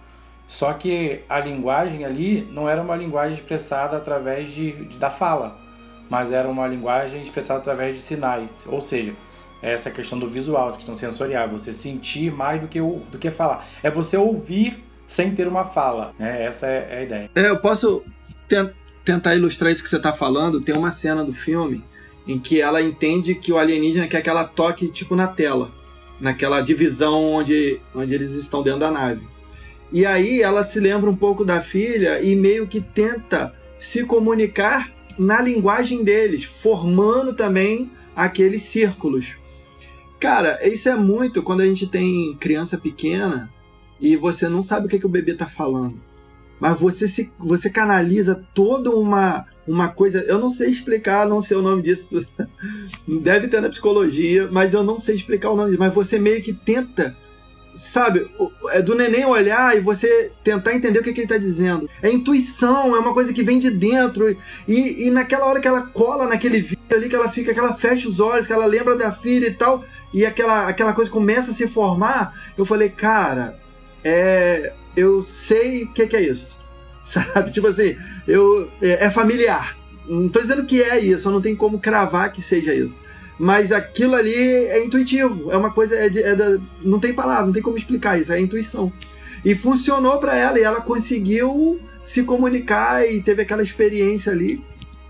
[0.46, 5.60] Só que a linguagem ali não era uma linguagem expressada através de, de, da fala,
[6.08, 8.66] mas era uma linguagem expressada através de sinais.
[8.66, 9.14] Ou seja,
[9.60, 13.66] essa questão do visual, essa questão sensorial, você sentir mais do que, do que falar.
[13.82, 16.14] É você ouvir sem ter uma fala.
[16.18, 16.44] Né?
[16.44, 17.30] Essa é, é a ideia.
[17.34, 18.02] É, eu posso
[19.04, 20.62] tentar ilustrar isso que você está falando.
[20.62, 21.84] Tem uma cena do filme
[22.28, 25.72] em que ela entende que o alienígena quer que ela toque tipo na tela,
[26.20, 29.26] naquela divisão onde, onde eles estão dentro da nave.
[29.90, 34.92] E aí ela se lembra um pouco da filha e meio que tenta se comunicar
[35.18, 39.36] na linguagem deles, formando também aqueles círculos.
[40.20, 43.50] Cara, isso é muito quando a gente tem criança pequena
[43.98, 46.07] e você não sabe o que, que o bebê está falando.
[46.60, 51.56] Mas você se você canaliza toda uma uma coisa, eu não sei explicar, não sei
[51.56, 52.26] o nome disso.
[53.06, 56.42] Deve ter na psicologia, mas eu não sei explicar o nome disso, mas você meio
[56.42, 57.14] que tenta
[57.78, 58.28] sabe,
[58.70, 61.88] é do neném olhar e você tentar entender o que, que ele está dizendo.
[62.02, 64.36] É intuição, é uma coisa que vem de dentro.
[64.66, 67.72] E, e naquela hora que ela cola naquele vídeo ali, que ela fica, que ela
[67.72, 71.52] fecha os olhos, que ela lembra da filha e tal, e aquela, aquela coisa começa
[71.52, 73.56] a se formar, eu falei, cara,
[74.02, 76.62] é, eu sei o que, que é isso.
[77.04, 77.50] Sabe?
[77.50, 79.76] Tipo assim, eu, é, é familiar.
[80.06, 82.98] Não tô dizendo que é isso, eu não tem como cravar que seja isso
[83.38, 87.46] mas aquilo ali é intuitivo, é uma coisa, é, de, é da, não tem palavra,
[87.46, 88.92] não tem como explicar isso, é intuição.
[89.44, 94.62] E funcionou para ela e ela conseguiu se comunicar e teve aquela experiência ali.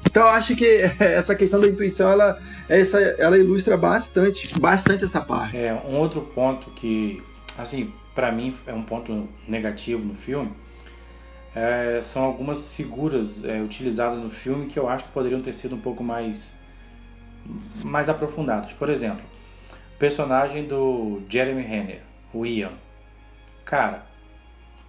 [0.05, 0.65] Então eu acho que
[1.01, 5.57] essa questão da intuição ela, essa, ela ilustra bastante, bastante essa parte.
[5.57, 7.23] É um outro ponto que,
[7.57, 10.51] assim, para mim é um ponto negativo no filme.
[11.55, 15.77] É, são algumas figuras é, utilizadas no filme que eu acho que poderiam ter sido
[15.77, 16.53] um pouco mais
[17.85, 18.73] mais aprofundados.
[18.73, 19.25] Por exemplo,
[19.95, 22.03] o personagem do Jeremy Renner,
[22.35, 22.73] o Ian.
[23.65, 24.05] Cara,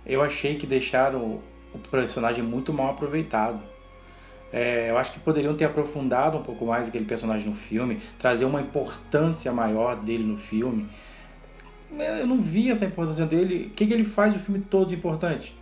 [0.08, 1.40] eu achei que deixaram
[1.72, 3.62] o personagem muito mal aproveitado.
[4.52, 8.46] É, eu acho que poderiam ter aprofundado um pouco mais aquele personagem no filme, trazer
[8.46, 10.90] uma importância maior dele no filme.
[11.92, 13.70] Eu não vi essa importância dele.
[13.72, 15.58] O que, que ele faz o filme todo importante?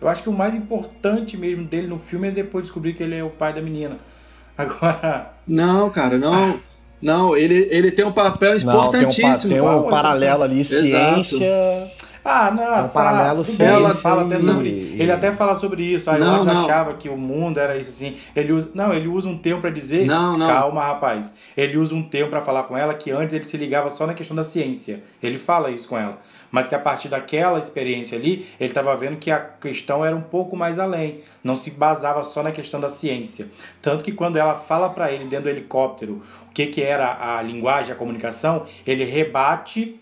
[0.00, 3.14] Eu acho que o mais importante mesmo dele no filme é depois descobrir que ele
[3.14, 3.98] é o pai da menina.
[4.56, 5.32] Agora.
[5.46, 6.58] Não, cara, não.
[7.02, 9.54] Não, ele, ele tem um papel importantíssimo.
[9.54, 11.92] Não, tem um, tem um paralelo ali, ciência.
[12.24, 12.74] Ah, não.
[12.74, 13.64] É um paralelo tá, ciência.
[13.64, 14.96] Ela fala até sobre.
[14.98, 16.10] Ele até fala sobre isso.
[16.10, 18.16] Aí não, eu achava que o mundo era isso assim.
[18.34, 20.06] Ele usa, não, ele usa um termo para dizer.
[20.06, 20.46] Não, não.
[20.46, 21.34] Calma, rapaz.
[21.56, 24.14] Ele usa um termo para falar com ela que antes ele se ligava só na
[24.14, 25.02] questão da ciência.
[25.22, 26.18] Ele fala isso com ela
[26.54, 30.20] mas que a partir daquela experiência ali, ele estava vendo que a questão era um
[30.20, 33.48] pouco mais além, não se basava só na questão da ciência.
[33.82, 37.42] Tanto que quando ela fala para ele dentro do helicóptero o que, que era a
[37.42, 40.00] linguagem, a comunicação, ele rebate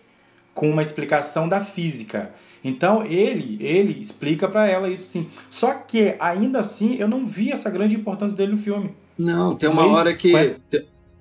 [0.54, 2.32] com uma explicação da física.
[2.64, 5.26] Então ele, ele explica para ela isso sim.
[5.50, 8.94] Só que ainda assim eu não vi essa grande importância dele no filme.
[9.18, 10.32] Não, tem uma hora que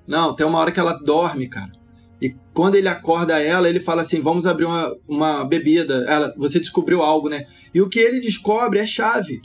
[0.08, 1.72] não, tem uma hora que ela dorme, cara.
[2.22, 6.06] E quando ele acorda ela, ele fala assim: vamos abrir uma, uma bebida.
[6.08, 7.48] Ela, você descobriu algo, né?
[7.74, 9.42] E o que ele descobre é chave.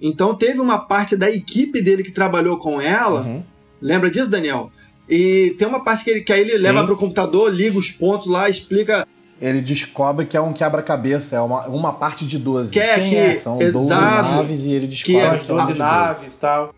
[0.00, 3.22] Então teve uma parte da equipe dele que trabalhou com ela.
[3.22, 3.42] Uhum.
[3.80, 4.70] Lembra disso, Daniel?
[5.08, 6.58] E tem uma parte que, ele, que aí ele Sim.
[6.58, 9.06] leva pro computador, liga os pontos lá, explica.
[9.40, 12.72] Ele descobre que é um quebra-cabeça, é uma, uma parte de 12.
[12.72, 13.32] Que é, que, é?
[13.32, 16.74] São exato, 12 naves e ele descobre que é, 12 naves e tal.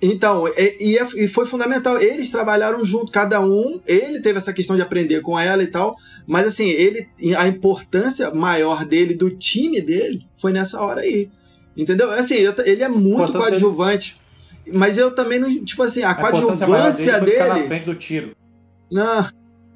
[0.00, 1.96] Então, e, é, e, foi fundamental.
[1.96, 3.80] Eles trabalharam junto, cada um.
[3.86, 5.94] Ele teve essa questão de aprender com ela e tal.
[6.26, 11.30] Mas assim, ele, a importância maior dele, do time dele, foi nessa hora aí.
[11.76, 12.10] Entendeu?
[12.10, 14.20] Assim, ele é muito coadjuvante.
[14.66, 15.64] Mas eu também não.
[15.64, 17.38] Tipo assim, a, a coadjuvância dele.
[17.38, 17.48] dele...
[17.48, 18.36] na frente do tiro.
[18.90, 19.28] Não.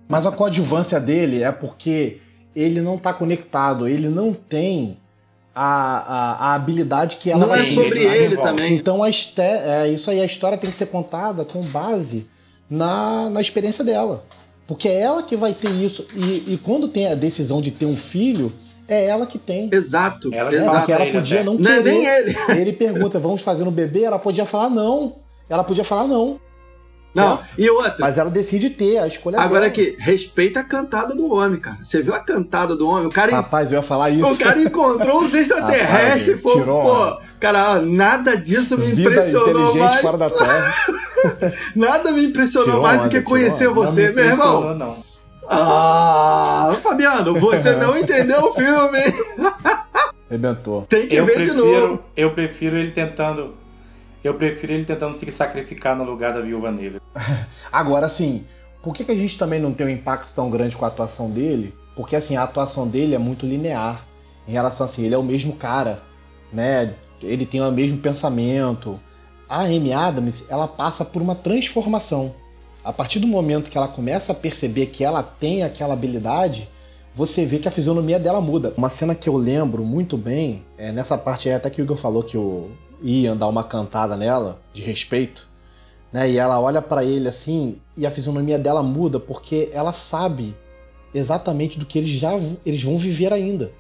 [0.09, 2.21] Mas a coadjuvância dele é porque
[2.55, 4.97] ele não tá conectado, ele não tem
[5.55, 8.75] a, a, a habilidade que ela Não é sobre ele também.
[8.75, 12.29] Então a é, isso aí, a história tem que ser contada com base
[12.69, 14.25] na, na experiência dela.
[14.67, 16.07] Porque é ela que vai ter isso.
[16.15, 18.53] E, e quando tem a decisão de ter um filho,
[18.89, 19.69] é ela que tem.
[19.73, 20.33] Exato.
[20.33, 20.77] Ela, exato.
[20.79, 21.69] Porque ela podia não querer.
[21.69, 22.37] Não é nem ele.
[22.61, 24.05] Ele pergunta, vamos fazer no bebê?
[24.05, 25.17] Ela podia falar não.
[25.49, 26.41] Ela podia falar não.
[27.15, 27.55] Não, certo?
[27.59, 27.97] e outra.
[27.99, 29.67] Mas ela decide ter a escolha Agora dela.
[29.69, 31.79] aqui, respeita a cantada do homem, cara.
[31.83, 33.07] Você viu a cantada do homem?
[33.07, 33.33] O cara.
[33.33, 34.27] Rapaz, eu ia falar isso.
[34.27, 36.37] O cara encontrou os extraterrestres.
[36.37, 40.01] Rapaz, tirou, pô, cara, nada disso me Vida impressionou mais.
[40.03, 40.75] fora da Terra.
[41.75, 44.75] nada me impressionou tirou mais do que conhecer você, meu irmão.
[44.75, 45.06] Não.
[45.49, 48.99] Ah, Fabiano, você não entendeu o filme.
[50.31, 50.83] Rebentou.
[50.83, 52.03] Tem que eu ver prefiro, de novo.
[52.17, 53.55] Eu prefiro ele tentando
[54.27, 57.01] eu prefiro ele tentando se sacrificar no lugar da Viúva Negra.
[57.71, 58.45] Agora, assim,
[58.83, 61.31] por que, que a gente também não tem um impacto tão grande com a atuação
[61.31, 61.73] dele?
[61.95, 64.05] Porque, assim, a atuação dele é muito linear.
[64.47, 66.03] Em relação, assim, ele é o mesmo cara,
[66.53, 66.95] né?
[67.23, 69.01] Ele tem o mesmo pensamento.
[69.49, 72.35] A Amy Adams, ela passa por uma transformação.
[72.87, 76.69] A partir do momento que ela começa a perceber que ela tem aquela habilidade,
[77.13, 78.73] você vê que a fisionomia dela muda.
[78.77, 81.97] Uma cena que eu lembro muito bem, é nessa parte aí até que o Igor
[81.97, 82.71] falou que o,
[83.03, 85.49] Ian dá uma cantada nela, de respeito,
[86.13, 86.31] né?
[86.31, 90.57] E ela olha para ele assim, e a fisionomia dela muda porque ela sabe
[91.13, 93.73] exatamente do que eles já eles vão viver ainda.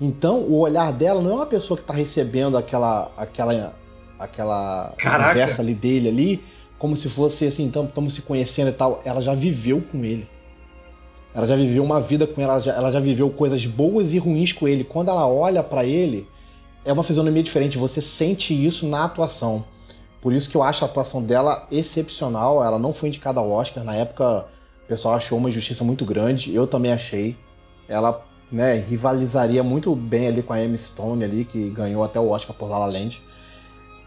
[0.00, 3.74] Então, o olhar dela não é uma pessoa que tá recebendo aquela aquela
[4.20, 5.30] aquela Caraca.
[5.30, 6.44] conversa ali dele ali,
[6.80, 9.00] como se fosse assim, então estamos se conhecendo e tal.
[9.04, 10.26] Ela já viveu com ele.
[11.34, 14.18] Ela já viveu uma vida com ele, ela já, ela já viveu coisas boas e
[14.18, 14.82] ruins com ele.
[14.82, 16.26] Quando ela olha para ele,
[16.82, 19.62] é uma fisionomia diferente, você sente isso na atuação.
[20.22, 22.64] Por isso que eu acho a atuação dela excepcional.
[22.64, 23.84] Ela não foi indicada ao Oscar.
[23.84, 24.46] Na época,
[24.84, 26.54] o pessoal achou uma injustiça muito grande.
[26.54, 27.36] Eu também achei.
[27.86, 32.30] Ela né, rivalizaria muito bem ali com a Emma Stone ali, que ganhou até o
[32.30, 33.22] Oscar por La La Land.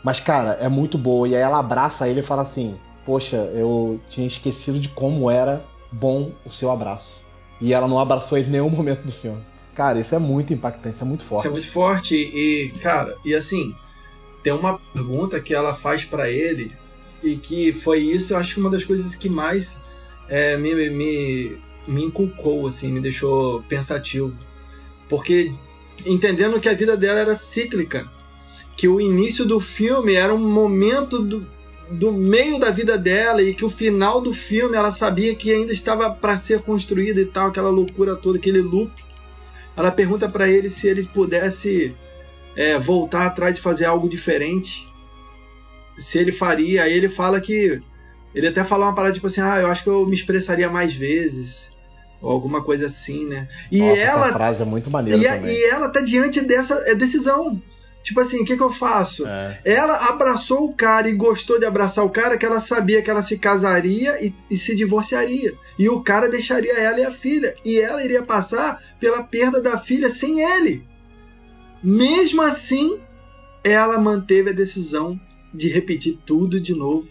[0.03, 1.27] Mas, cara, é muito boa.
[1.27, 5.63] E aí ela abraça ele e fala assim: Poxa, eu tinha esquecido de como era
[5.91, 7.23] bom o seu abraço.
[7.61, 9.41] E ela não abraçou ele em nenhum momento do filme.
[9.73, 11.41] Cara, isso é muito impactante, isso é muito forte.
[11.41, 13.75] Isso é muito forte e, cara, e assim,
[14.43, 16.71] tem uma pergunta que ela faz para ele
[17.23, 19.81] e que foi isso, eu acho que uma das coisas que mais
[20.29, 24.33] é, me, me, me inculcou, assim, me deixou pensativo.
[25.09, 25.49] Porque
[26.05, 28.07] entendendo que a vida dela era cíclica,
[28.75, 31.47] que o início do filme era um momento do,
[31.89, 35.71] do meio da vida dela e que o final do filme ela sabia que ainda
[35.71, 38.91] estava para ser construído e tal, aquela loucura toda, aquele loop
[39.75, 41.95] ela pergunta para ele se ele pudesse
[42.55, 44.87] é, voltar atrás e fazer algo diferente,
[45.97, 46.83] se ele faria.
[46.83, 47.81] Aí ele fala que.
[48.33, 50.93] Ele até fala uma parada tipo assim: ah, eu acho que eu me expressaria mais
[50.93, 51.71] vezes.
[52.21, 53.49] Ou alguma coisa assim, né?
[53.71, 54.27] E Nossa, ela.
[54.27, 55.55] Essa frase é muito maneira e, também.
[55.55, 57.61] e ela tá diante dessa é, decisão.
[58.03, 59.25] Tipo assim, o que, que eu faço?
[59.25, 59.61] É.
[59.63, 63.23] Ela abraçou o cara e gostou de abraçar o cara que ela sabia que ela
[63.23, 65.53] se casaria e, e, se divorciaria.
[65.79, 67.55] E o cara deixaria ela e a filha.
[67.63, 70.85] E ela iria passar pela perda da filha sem ele.
[71.81, 72.99] Mesmo assim,
[73.63, 75.17] ela manteve a decisão
[75.53, 77.07] de repetir tudo de novo.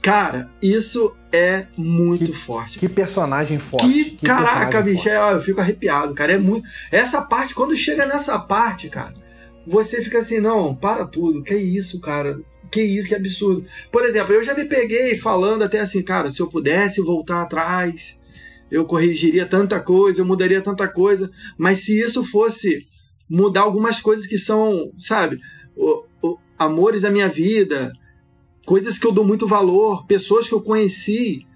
[0.00, 2.78] Cara, isso é muito que, forte.
[2.78, 3.86] Que personagem forte.
[3.86, 6.32] Que, que caraca, bicho, é, eu fico arrepiado, cara.
[6.32, 6.66] É muito.
[6.90, 9.19] Essa parte, quando chega nessa parte, cara
[9.66, 12.40] você fica assim, não, para tudo, que isso, cara?
[12.70, 13.64] Que isso, que absurdo.
[13.90, 18.18] Por exemplo, eu já me peguei falando até assim, cara, se eu pudesse voltar atrás,
[18.70, 22.86] eu corrigiria tanta coisa, eu mudaria tanta coisa, mas se isso fosse
[23.28, 25.40] mudar algumas coisas que são, sabe,
[25.76, 27.92] o, o, amores da minha vida,
[28.64, 31.46] coisas que eu dou muito valor, pessoas que eu conheci,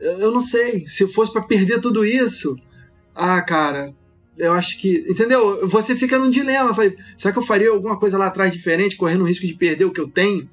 [0.00, 0.86] eu não sei.
[0.86, 2.56] Se fosse para perder tudo isso,
[3.14, 3.94] ah, cara,
[4.38, 5.04] eu acho que.
[5.08, 5.68] Entendeu?
[5.68, 6.74] Você fica num dilema.
[7.16, 9.92] Será que eu faria alguma coisa lá atrás diferente, correndo o risco de perder o
[9.92, 10.48] que eu tenho?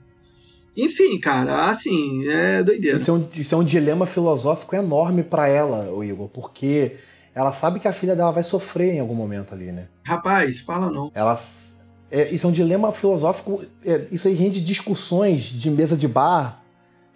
[0.76, 2.98] Enfim, cara, assim, é doideira.
[2.98, 6.96] Isso é um, isso é um dilema filosófico enorme para ela, o Igor, porque
[7.36, 9.88] ela sabe que a filha dela vai sofrer em algum momento ali, né?
[10.04, 11.12] Rapaz, fala não.
[11.14, 11.38] Ela.
[12.10, 13.64] É, isso é um dilema filosófico.
[13.86, 16.64] É, isso aí rende discussões de mesa de bar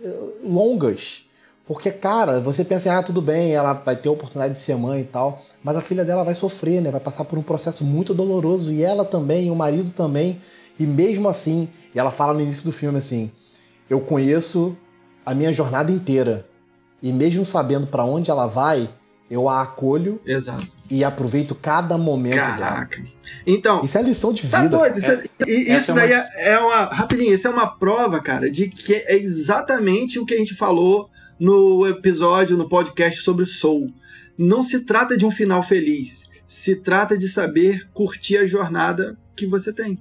[0.01, 1.24] é, longas.
[1.67, 5.01] Porque, cara, você pensa, ah, tudo bem, ela vai ter a oportunidade de ser mãe
[5.01, 6.91] e tal, mas a filha dela vai sofrer, né?
[6.91, 10.39] Vai passar por um processo muito doloroso, e ela também, e o marido também,
[10.79, 13.31] e mesmo assim, e ela fala no início do filme assim:
[13.89, 14.77] eu conheço
[15.25, 16.45] a minha jornada inteira,
[17.01, 18.87] e mesmo sabendo para onde ela vai,
[19.27, 20.67] eu a acolho Exato.
[20.87, 22.95] e aproveito cada momento Caraca.
[22.95, 23.09] dela.
[23.47, 23.81] Então.
[23.81, 24.51] Isso é lição de vida.
[24.51, 24.99] Tá doido?
[24.99, 26.41] Isso, essa, isso daí é uma...
[26.41, 26.83] é uma.
[26.85, 31.09] Rapidinho, isso é uma prova, cara, de que é exatamente o que a gente falou
[31.39, 33.91] no episódio, no podcast sobre Soul.
[34.37, 36.29] Não se trata de um final feliz.
[36.47, 39.99] Se trata de saber curtir a jornada que você tem.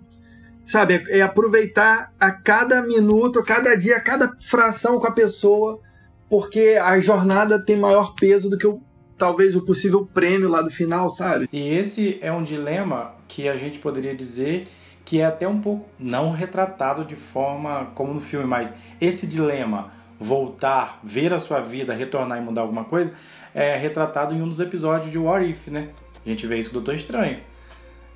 [0.64, 1.04] Sabe?
[1.08, 5.80] É, aproveitar a cada minuto, a cada dia, a cada fração com a pessoa,
[6.28, 8.80] porque a jornada tem maior peso do que o
[9.16, 11.48] talvez o possível prêmio lá do final, sabe?
[11.52, 14.66] E esse é um dilema que a gente poderia dizer
[15.04, 19.92] que é até um pouco não retratado de forma como no filme, mas esse dilema
[20.24, 23.14] voltar, ver a sua vida, retornar e mudar alguma coisa,
[23.54, 25.90] é retratado em um dos episódios de What If, né?
[26.24, 27.40] A gente vê isso com o Doutor Estranho.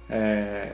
[0.09, 0.73] É,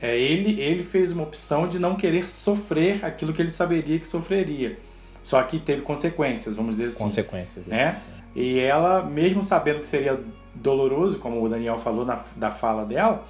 [0.00, 4.06] é, ele, ele fez uma opção de não querer sofrer aquilo que ele saberia que
[4.06, 4.78] sofreria.
[5.22, 7.02] Só que teve consequências, vamos dizer assim.
[7.02, 7.66] Consequências.
[7.66, 8.00] Né?
[8.36, 10.20] E ela, mesmo sabendo que seria
[10.54, 13.24] doloroso, como o Daniel falou na, da fala dela,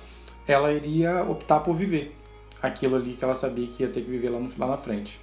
[0.46, 2.16] ela iria optar por viver
[2.61, 5.20] aquilo ali que ela sabia que ia ter que viver lá, no, lá na frente.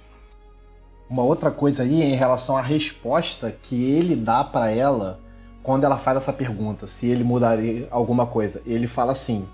[1.08, 5.20] Uma outra coisa aí em relação à resposta que ele dá para ela
[5.62, 8.60] quando ela faz essa pergunta, se ele mudaria alguma coisa.
[8.66, 9.46] Ele fala assim: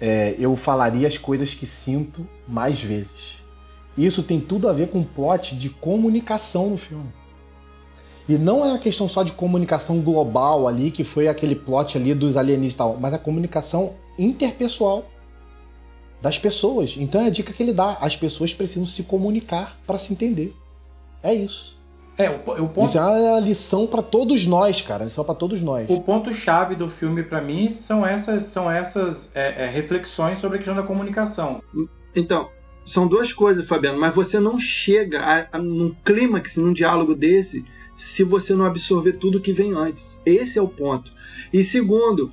[0.00, 3.42] é, Eu falaria as coisas que sinto mais vezes.
[3.96, 7.12] Isso tem tudo a ver com o plot de comunicação no filme.
[8.28, 12.14] E não é uma questão só de comunicação global ali, que foi aquele plot ali
[12.14, 15.04] dos alienígenas tal, mas a comunicação interpessoal
[16.20, 16.96] das pessoas.
[16.98, 20.54] Então é a dica que ele dá: as pessoas precisam se comunicar para se entender.
[21.22, 21.74] É isso.
[22.16, 22.84] É, o, o ponto...
[22.84, 25.04] Isso é uma lição para todos nós, cara.
[25.04, 25.86] Isso é para todos nós.
[25.88, 30.56] O ponto chave do filme para mim são essas, são essas é, é, reflexões sobre
[30.56, 31.60] a questão da comunicação.
[32.14, 32.48] Então,
[32.84, 33.98] são duas coisas, Fabiano.
[33.98, 37.64] Mas você não chega a, a, num clímax, num diálogo desse,
[37.96, 40.20] se você não absorver tudo que vem antes.
[40.24, 41.12] Esse é o ponto.
[41.52, 42.30] E segundo,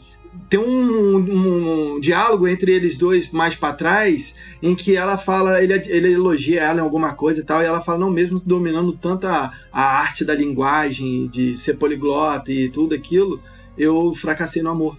[0.49, 5.61] tem um, um, um, diálogo entre eles dois mais para trás em que ela fala,
[5.61, 8.93] ele, ele elogia ela em alguma coisa e tal, e ela fala, não, mesmo dominando
[8.93, 13.41] tanto a, a arte da linguagem, de ser poliglota e tudo aquilo,
[13.77, 14.97] eu fracassei no amor.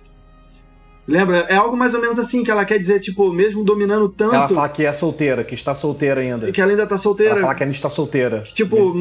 [1.12, 1.40] Lembra?
[1.40, 4.34] É algo mais ou menos assim que ela quer dizer, tipo, mesmo dominando tanto.
[4.34, 6.50] Ela fala que é solteira, que está solteira ainda.
[6.50, 7.32] Que ela ainda está solteira.
[7.32, 8.40] Ela fala que ainda está solteira.
[8.40, 8.94] Que, tipo,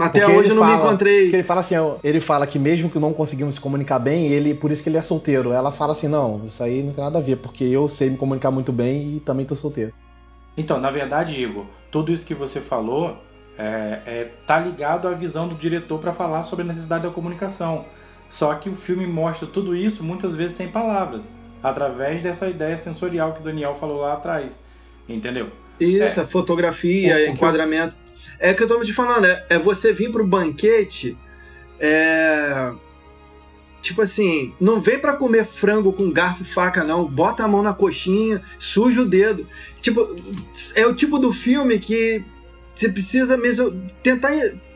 [0.00, 1.28] até hoje eu não fala, me encontrei.
[1.30, 1.74] Ele fala assim,
[2.04, 4.98] ele fala que mesmo que não conseguimos se comunicar bem, ele por isso que ele
[4.98, 5.52] é solteiro.
[5.52, 8.16] Ela fala assim, não, isso aí não tem nada a ver, porque eu sei me
[8.16, 9.92] comunicar muito bem e também estou solteiro.
[10.56, 13.16] Então, na verdade, Igor, tudo isso que você falou
[13.58, 17.84] é, é tá ligado à visão do diretor para falar sobre a necessidade da comunicação.
[18.32, 21.28] Só que o filme mostra tudo isso muitas vezes sem palavras
[21.62, 24.58] através dessa ideia sensorial que o Daniel falou lá atrás.
[25.06, 25.48] Entendeu?
[25.78, 27.94] Isso, é, a fotografia, o, o enquadramento.
[28.40, 28.48] Eu...
[28.48, 31.14] É o que eu tô te falando, é, é você vir pro banquete.
[31.78, 32.72] É.
[33.82, 37.04] Tipo assim, não vem para comer frango com garfo e faca, não.
[37.04, 39.46] Bota a mão na coxinha, suja o dedo.
[39.82, 40.08] Tipo,
[40.74, 42.24] é o tipo do filme que
[42.74, 44.30] você precisa mesmo tentar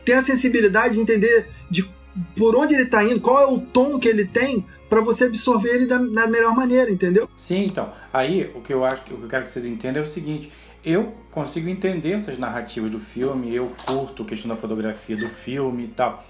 [0.05, 1.96] ter a sensibilidade de entender de
[2.35, 5.69] por onde ele tá indo, qual é o tom que ele tem para você absorver
[5.69, 7.29] ele da, da, melhor maneira, entendeu?
[7.35, 7.91] Sim, então.
[8.11, 10.51] Aí o que eu acho, o que eu quero que vocês entendam é o seguinte:
[10.83, 15.83] eu consigo entender essas narrativas do filme, eu curto a questão da fotografia do filme
[15.83, 16.23] e tal.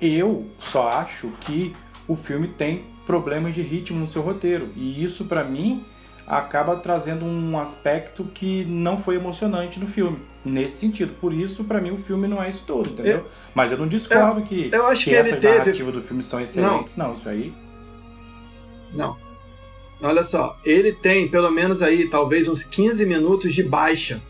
[0.00, 1.74] Eu só acho que
[2.06, 5.84] o filme tem problemas de ritmo no seu roteiro e isso para mim
[6.26, 10.18] acaba trazendo um aspecto que não foi emocionante no filme.
[10.48, 11.14] Nesse sentido.
[11.20, 13.18] Por isso, para mim, o filme não é isso todo, entendeu?
[13.18, 15.58] Eu, Mas eu não discordo eu, que, eu acho que, que essas teve...
[15.58, 16.96] narrativas do filme são excelentes.
[16.96, 17.08] Não.
[17.08, 17.52] não, isso aí
[18.96, 19.16] não.
[20.00, 24.22] Olha só, ele tem pelo menos aí talvez uns 15 minutos de baixa.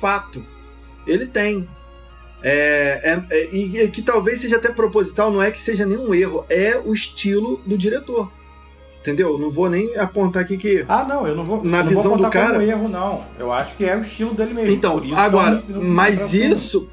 [0.00, 0.44] Fato.
[1.06, 1.68] Ele tem.
[2.42, 6.46] É, é, é, e que talvez seja até proposital, não é que seja nenhum erro,
[6.48, 8.30] é o estilo do diretor.
[9.00, 9.38] Entendeu?
[9.38, 10.84] Não vou nem apontar aqui que.
[10.88, 11.64] Ah, não, eu não vou.
[11.64, 12.54] Na não visão vou do cara.
[12.54, 13.18] Como erro, não.
[13.38, 14.70] Eu acho que é o estilo dele mesmo.
[14.70, 16.88] Então, isso agora, não, não mas isso.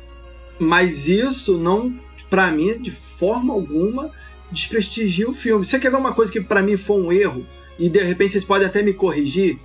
[0.57, 1.93] Mas isso não
[2.29, 4.11] pra mim, de forma alguma,
[4.51, 5.65] desprestigia o filme.
[5.65, 7.45] Você quer ver uma coisa que para mim foi um erro?
[7.77, 9.59] E de repente vocês podem até me corrigir?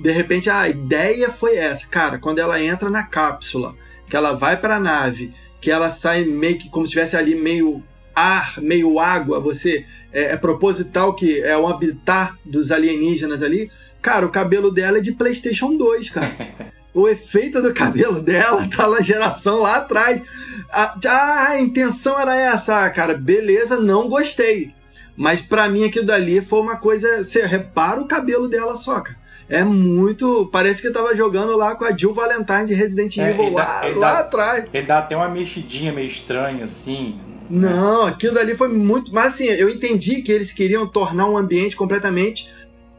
[0.00, 1.86] De repente a ideia foi essa.
[1.86, 3.74] Cara, quando ela entra na cápsula,
[4.08, 7.82] que ela vai pra nave, que ela sai meio que como se estivesse ali meio
[8.14, 13.70] ar, meio água, você é, é, proposital que é o habitat dos alienígenas ali.
[14.02, 16.34] Cara, o cabelo dela é de PlayStation 2, cara.
[16.94, 20.22] o efeito do cabelo dela tá na geração lá atrás.
[20.70, 23.14] A, ah, a intenção era essa, ah, cara.
[23.14, 24.72] Beleza, não gostei.
[25.16, 27.22] Mas para mim aquilo dali foi uma coisa.
[27.22, 29.20] Você repara o cabelo dela só, cara.
[29.50, 30.48] É muito.
[30.52, 33.88] Parece que tava jogando lá com a Jill Valentine de Resident é, Evil lá, dá,
[33.88, 34.64] lá dá, atrás.
[34.72, 37.18] Ele dá até uma mexidinha meio estranha, assim.
[37.50, 39.12] Não, aquilo dali foi muito.
[39.12, 42.48] Mas assim, eu entendi que eles queriam tornar um ambiente completamente.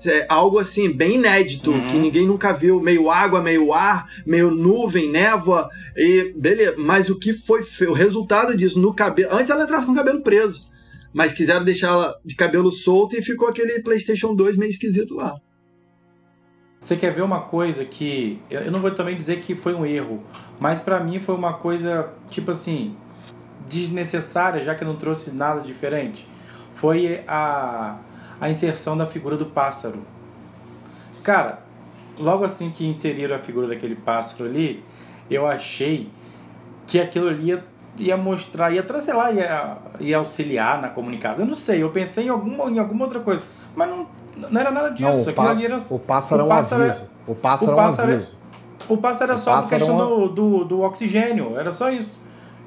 [0.03, 1.87] É, algo assim, bem inédito, uhum.
[1.87, 2.81] que ninguém nunca viu.
[2.81, 5.69] Meio água, meio ar, meio nuvem, névoa.
[5.95, 6.75] E beleza.
[6.77, 9.33] Mas o que foi o resultado disso no cabelo.
[9.33, 10.69] Antes ela entrasse com o cabelo preso.
[11.13, 15.35] Mas quiseram deixar ela de cabelo solto e ficou aquele PlayStation 2 meio esquisito lá.
[16.79, 20.23] Você quer ver uma coisa que eu não vou também dizer que foi um erro,
[20.59, 22.95] mas para mim foi uma coisa tipo assim
[23.71, 26.27] desnecessária, já que não trouxe nada diferente.
[26.73, 27.97] Foi a
[28.41, 29.99] a inserção da figura do pássaro.
[31.23, 31.59] Cara,
[32.17, 34.83] logo assim que inseriram a figura daquele pássaro ali,
[35.29, 36.09] eu achei
[36.87, 37.63] que aquilo ali ia,
[37.99, 41.43] ia mostrar, ia, sei lá, ia, ia auxiliar na comunicação.
[41.45, 43.43] Eu não sei, eu pensei em alguma, em alguma outra coisa,
[43.75, 44.07] mas não,
[44.49, 45.25] não era nada disso.
[45.25, 47.05] Não, o, pá, era, o pássaro é um aviso.
[47.27, 48.37] o pássaro, pássaro é um aviso.
[48.89, 50.05] O pássaro era só a questão é uma...
[50.05, 52.19] do, do, do, oxigênio, era só isso.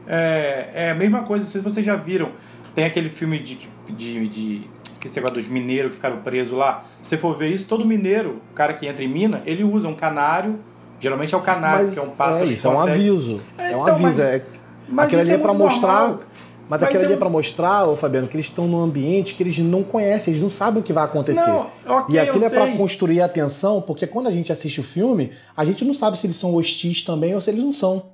[0.06, 2.32] É, é a mesma coisa, se vocês já viram,
[2.74, 4.70] tem aquele filme de, de, de
[5.04, 6.82] que esse negócio dos mineiros que ficaram presos lá.
[7.02, 9.94] Se for ver isso, todo mineiro, o cara que entra em mina, ele usa um
[9.94, 10.58] canário,
[10.98, 12.48] geralmente é o canário, mas que é um pássaro.
[12.48, 13.42] É isso, é um aviso.
[13.58, 14.08] É, é um então, aviso.
[14.08, 14.46] Mas, é,
[14.88, 16.00] mas aquilo ali é, é para mostrar.
[16.00, 16.20] Normal.
[16.66, 19.42] Mas, mas aquilo ali é para mostrar, ô Fabiano, que eles estão num ambiente que
[19.42, 21.46] eles não conhecem, eles não sabem o que vai acontecer.
[21.46, 21.66] Não,
[21.98, 25.30] okay, e aquilo é para construir a atenção, porque quando a gente assiste o filme,
[25.54, 28.13] a gente não sabe se eles são hostis também ou se eles não são.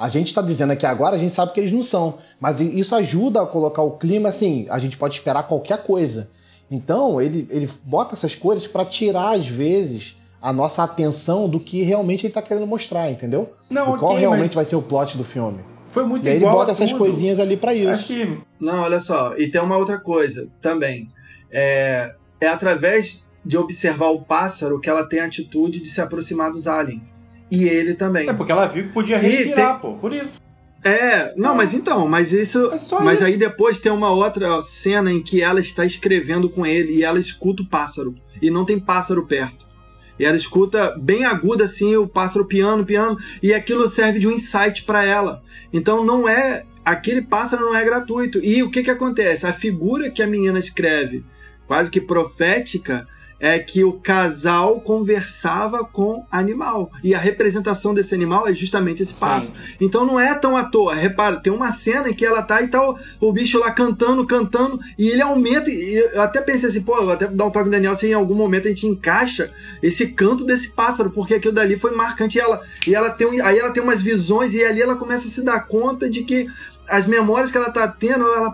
[0.00, 2.14] A gente está dizendo aqui agora, a gente sabe que eles não são.
[2.40, 6.30] Mas isso ajuda a colocar o clima assim, a gente pode esperar qualquer coisa.
[6.70, 11.82] Então, ele, ele bota essas coisas para tirar, às vezes, a nossa atenção do que
[11.82, 13.52] realmente ele está querendo mostrar, entendeu?
[13.68, 15.60] Não, do okay, qual realmente vai ser o plot do filme.
[15.90, 18.14] Foi muito e aí ele bota essas coisinhas ali para isso.
[18.14, 18.40] Que...
[18.58, 19.36] Não, olha só.
[19.36, 21.08] E tem uma outra coisa também.
[21.50, 26.50] É, é através de observar o pássaro que ela tem a atitude de se aproximar
[26.50, 27.20] dos aliens.
[27.50, 28.28] E ele também.
[28.28, 29.80] É porque ela viu que podia respirar, tem...
[29.80, 29.98] pô.
[29.98, 30.40] Por isso.
[30.82, 32.66] É, não, mas então, mas isso.
[32.66, 33.24] É mas isso.
[33.24, 37.18] aí depois tem uma outra cena em que ela está escrevendo com ele e ela
[37.20, 38.14] escuta o pássaro.
[38.40, 39.68] E não tem pássaro perto.
[40.18, 44.32] E ela escuta bem aguda assim o pássaro piano, piano, e aquilo serve de um
[44.32, 45.42] insight para ela.
[45.72, 46.64] Então não é.
[46.84, 48.38] Aquele pássaro não é gratuito.
[48.42, 49.46] E o que que acontece?
[49.46, 51.24] A figura que a menina escreve,
[51.66, 53.06] quase que profética,
[53.40, 56.92] é que o casal conversava com animal.
[57.02, 59.54] E a representação desse animal é justamente esse pássaro.
[59.80, 60.94] Então não é tão à toa.
[60.94, 64.26] Repara, tem uma cena em que ela tá e tá o, o bicho lá cantando,
[64.26, 65.70] cantando, e ele aumenta.
[65.70, 68.12] E eu até pensei assim, pô, vou até dar um toque no Daniel se em
[68.12, 69.50] algum momento a gente encaixa
[69.82, 72.36] esse canto desse pássaro, porque aquilo dali foi marcante.
[72.36, 75.30] E ela, e ela tem, aí ela tem umas visões, e ali ela começa a
[75.30, 76.46] se dar conta de que
[76.86, 78.52] as memórias que ela tá tendo, ela,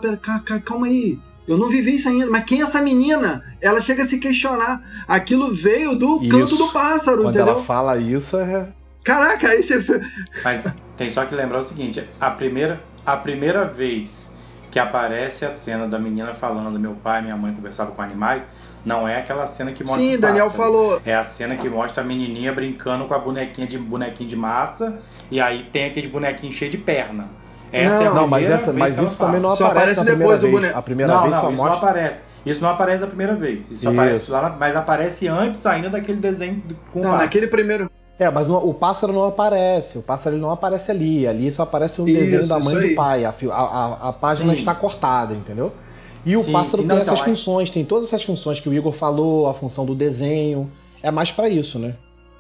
[0.63, 2.27] calma aí eu não vivi isso ainda.
[2.27, 3.45] Mas quem é essa menina?
[3.61, 4.83] Ela chega a se questionar.
[5.07, 6.31] Aquilo veio do isso.
[6.31, 7.55] canto do pássaro, Quando entendeu?
[7.55, 8.69] ela fala isso, é.
[9.05, 10.01] Caraca, aí você.
[10.43, 10.67] Mas
[10.97, 14.37] tem só que lembrar o seguinte: a primeira, a primeira vez
[14.71, 18.45] que aparece a cena da menina falando, meu pai e minha mãe conversavam com animais,
[18.85, 20.03] não é aquela cena que mostra.
[20.03, 21.01] Sim, Daniel falou.
[21.07, 24.99] É a cena que mostra a menininha brincando com a bonequinha de bonequinho de massa
[25.31, 27.29] e aí tem aqueles bonequinhos cheios de perna.
[27.73, 30.41] Essa não, é a não, mas, essa, mas isso também não só aparece, aparece depois
[30.41, 30.79] do boneco.
[30.79, 31.81] A primeira não, vez não, só isso mostra.
[31.81, 32.23] não aparece.
[32.47, 33.63] Isso não aparece da primeira vez.
[33.63, 33.89] Isso, isso.
[33.89, 36.63] aparece lá, mas aparece antes ainda daquele desenho
[36.93, 37.91] com não, o naquele primeiro.
[38.19, 39.99] É, mas no, o pássaro não aparece.
[39.99, 41.27] O pássaro ele não aparece ali.
[41.27, 43.25] Ali só aparece um isso, desenho da mãe e do pai.
[43.25, 44.59] A, a, a página Sim.
[44.59, 45.73] está cortada, entendeu?
[46.25, 48.69] E o sim, pássaro sim, tem não, essas então, funções, tem todas essas funções que
[48.69, 50.71] o Igor falou, a função do desenho.
[51.03, 51.95] É mais para isso, né?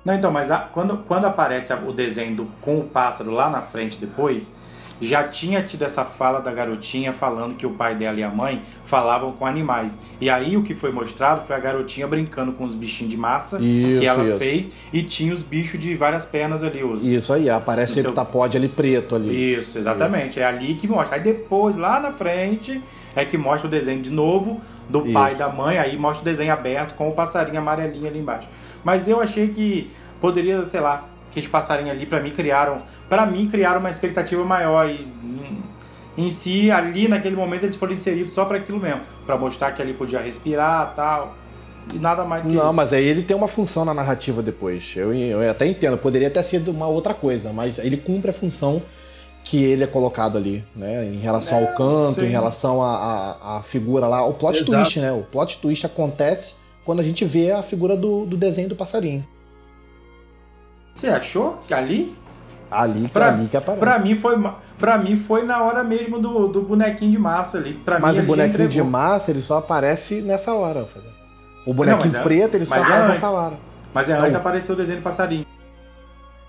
[0.05, 3.61] Não, então, mas a, quando, quando aparece o desenho do, com o pássaro lá na
[3.61, 4.53] frente depois,
[5.01, 8.63] já tinha tido essa fala da garotinha falando que o pai dela e a mãe
[8.85, 9.99] falavam com animais.
[10.21, 13.59] E aí o que foi mostrado foi a garotinha brincando com os bichinhos de massa
[13.61, 14.39] isso, que ela isso.
[14.39, 16.83] fez e tinha os bichos de várias pernas ali.
[16.83, 18.61] Os, isso aí, aparece o heptapode seu...
[18.61, 19.55] ali preto ali.
[19.55, 20.31] Isso, exatamente.
[20.31, 20.41] Isso.
[20.41, 21.17] É ali que mostra.
[21.17, 22.83] Aí depois, lá na frente,
[23.15, 26.25] é que mostra o desenho de novo do pai e da mãe, aí mostra o
[26.25, 28.49] desenho aberto com o passarinho amarelinho ali embaixo.
[28.85, 29.91] Mas eu achei que
[30.21, 34.89] poderia, sei lá, aqueles passarinhos ali para mim criaram, para mim criaram uma expectativa maior
[34.89, 35.07] e
[36.17, 39.83] em si, ali naquele momento, eles foram inseridos só para aquilo mesmo, para mostrar que
[39.83, 41.35] ali podia respirar tal.
[41.93, 42.73] E nada mais que Não, isso.
[42.73, 44.95] mas aí ele tem uma função na narrativa depois.
[44.97, 48.83] Eu, eu até entendo, poderia ter sido uma outra coisa, mas ele cumpre a função
[49.45, 51.05] que ele é colocado ali, né?
[51.07, 52.27] Em relação É, ao canto, sim.
[52.27, 54.25] em relação à figura lá.
[54.27, 54.73] O plot Exato.
[54.73, 55.13] twist, né?
[55.13, 59.25] O plot twist acontece quando a gente vê a figura do, do desenho do passarinho.
[60.97, 62.17] Você achou que ali?
[62.71, 63.81] Ali, Pra- ali que aparece.
[63.81, 64.35] Pra mim foi
[64.79, 67.75] para mim foi na hora mesmo do, do bonequinho de massa ali.
[67.75, 70.89] Pra Mas mim, o bonequinho de massa, ele só aparece nessa hora.
[71.67, 73.09] O bonequinho mas é- preto, ele só é aparece antes.
[73.23, 73.55] nessa hora.
[73.95, 74.23] Mas é Não.
[74.25, 75.47] antes apareceu o desenho do passarinho.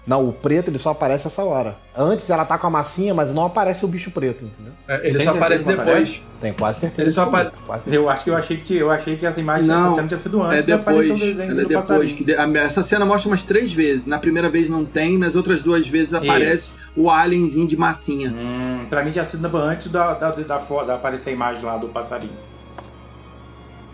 [0.08, 1.76] Não, o preto ele só aparece essa hora.
[1.96, 4.72] Antes ela tá com a massinha, mas não aparece o bicho preto, entendeu?
[4.88, 5.88] É, Tem Ele só aparece depois.
[5.90, 6.22] aparece?
[6.40, 7.02] Tem quase certeza.
[7.02, 7.52] Ele só apare-
[7.82, 7.96] certeza.
[7.96, 10.18] Eu acho que eu achei que tinha- eu achei que essa imagem Não, cena tinha
[10.18, 10.88] sido É antes de depois.
[10.98, 11.76] aparecer o desenho é do depois.
[11.86, 12.16] passarinho.
[12.16, 14.06] Que de- a- essa cena mostra umas três vezes.
[14.06, 18.30] Na primeira vez não tem, nas outras duas vezes aparece o alienzinho de massinha.
[18.32, 21.76] Hum, pra mim tinha sido antes da, da, da, fo- da aparecer a imagem lá
[21.76, 22.32] do passarinho.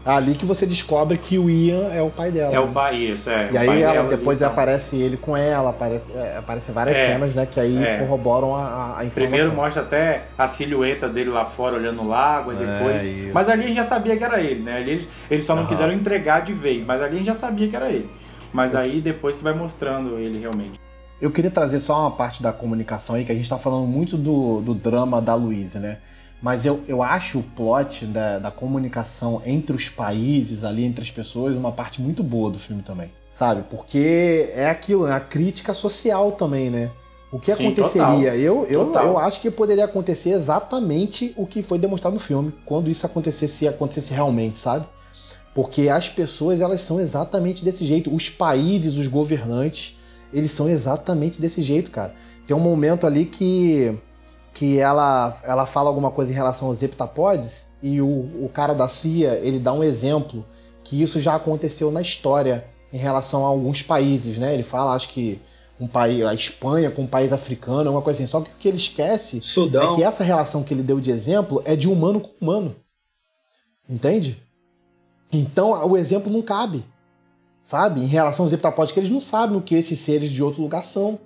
[0.05, 2.53] Ali que você descobre que o Ian é o pai dela.
[2.53, 2.71] É o né?
[2.73, 3.49] pai, isso, é.
[3.51, 4.51] E aí ela, depois então.
[4.51, 7.45] aparece ele com ela, aparece, é, aparecem várias É, cenas, né?
[7.45, 7.99] Que aí é.
[7.99, 9.11] corroboram a, a- informação.
[9.13, 13.01] Primeiro mostra até a silhueta dele lá fora olhando o lago, e É, depois.
[13.03, 13.31] isso.
[13.33, 14.77] Mas ali a gente já sabia que era ele, né?
[14.77, 15.69] Ali eles, eles só não Aham.
[15.71, 18.09] quiseram entregar de vez, mas ali a gente já sabia que era ele.
[18.51, 20.77] Mas aí depois que vai mostrando ele realmente.
[21.21, 24.17] Eu queria trazer só uma parte da comunicação aí, que a gente tá falando muito
[24.17, 25.99] do, do drama da Louise, né?
[26.43, 31.09] Mas eu, eu acho o plot da, da comunicação entre os países, ali entre as
[31.09, 33.09] pessoas, uma parte muito boa do filme também.
[33.31, 33.63] Sabe?
[33.69, 35.13] Porque é aquilo, né?
[35.13, 36.91] A crítica social também, né?
[37.31, 38.35] O que Sim, aconteceria?
[38.35, 39.05] Eu, eu, Total.
[39.05, 43.65] eu acho que poderia acontecer exatamente o que foi demonstrado no filme, quando isso acontecesse,
[43.65, 44.85] acontecesse realmente, sabe?
[45.55, 48.13] Porque as pessoas, elas são exatamente desse jeito.
[48.13, 49.97] Os países, os governantes,
[50.33, 52.13] eles são exatamente desse jeito, cara.
[52.45, 53.97] Tem um momento ali que
[54.53, 58.87] que ela, ela fala alguma coisa em relação aos heptapods e o, o cara da
[58.87, 60.45] CIA, ele dá um exemplo
[60.83, 64.53] que isso já aconteceu na história em relação a alguns países, né?
[64.53, 65.41] Ele fala, acho que
[65.79, 68.29] um país, a Espanha com um país africano, alguma coisa assim.
[68.29, 69.93] Só que o que ele esquece Sudão.
[69.93, 72.75] é que essa relação que ele deu de exemplo é de humano com humano.
[73.89, 74.37] Entende?
[75.31, 76.85] Então o exemplo não cabe.
[77.63, 78.01] Sabe?
[78.01, 80.83] Em relação aos heptapods, que eles não sabem o que esses seres de outro lugar
[80.83, 81.19] são.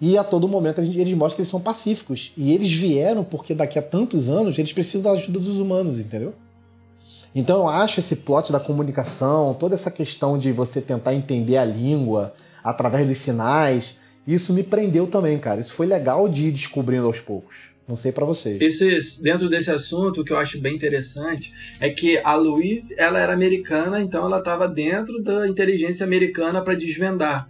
[0.00, 2.32] E a todo momento eles mostram que eles são pacíficos.
[2.36, 6.34] E eles vieram porque daqui a tantos anos eles precisam da ajuda dos humanos, entendeu?
[7.34, 11.64] Então eu acho esse plot da comunicação, toda essa questão de você tentar entender a
[11.64, 12.32] língua
[12.62, 13.96] através dos sinais,
[14.26, 15.60] isso me prendeu também, cara.
[15.60, 17.70] Isso foi legal de ir descobrindo aos poucos.
[17.88, 18.58] Não sei pra vocês.
[19.22, 23.32] Dentro desse assunto, o que eu acho bem interessante é que a Louise, ela era
[23.32, 27.48] americana, então ela estava dentro da inteligência americana para desvendar.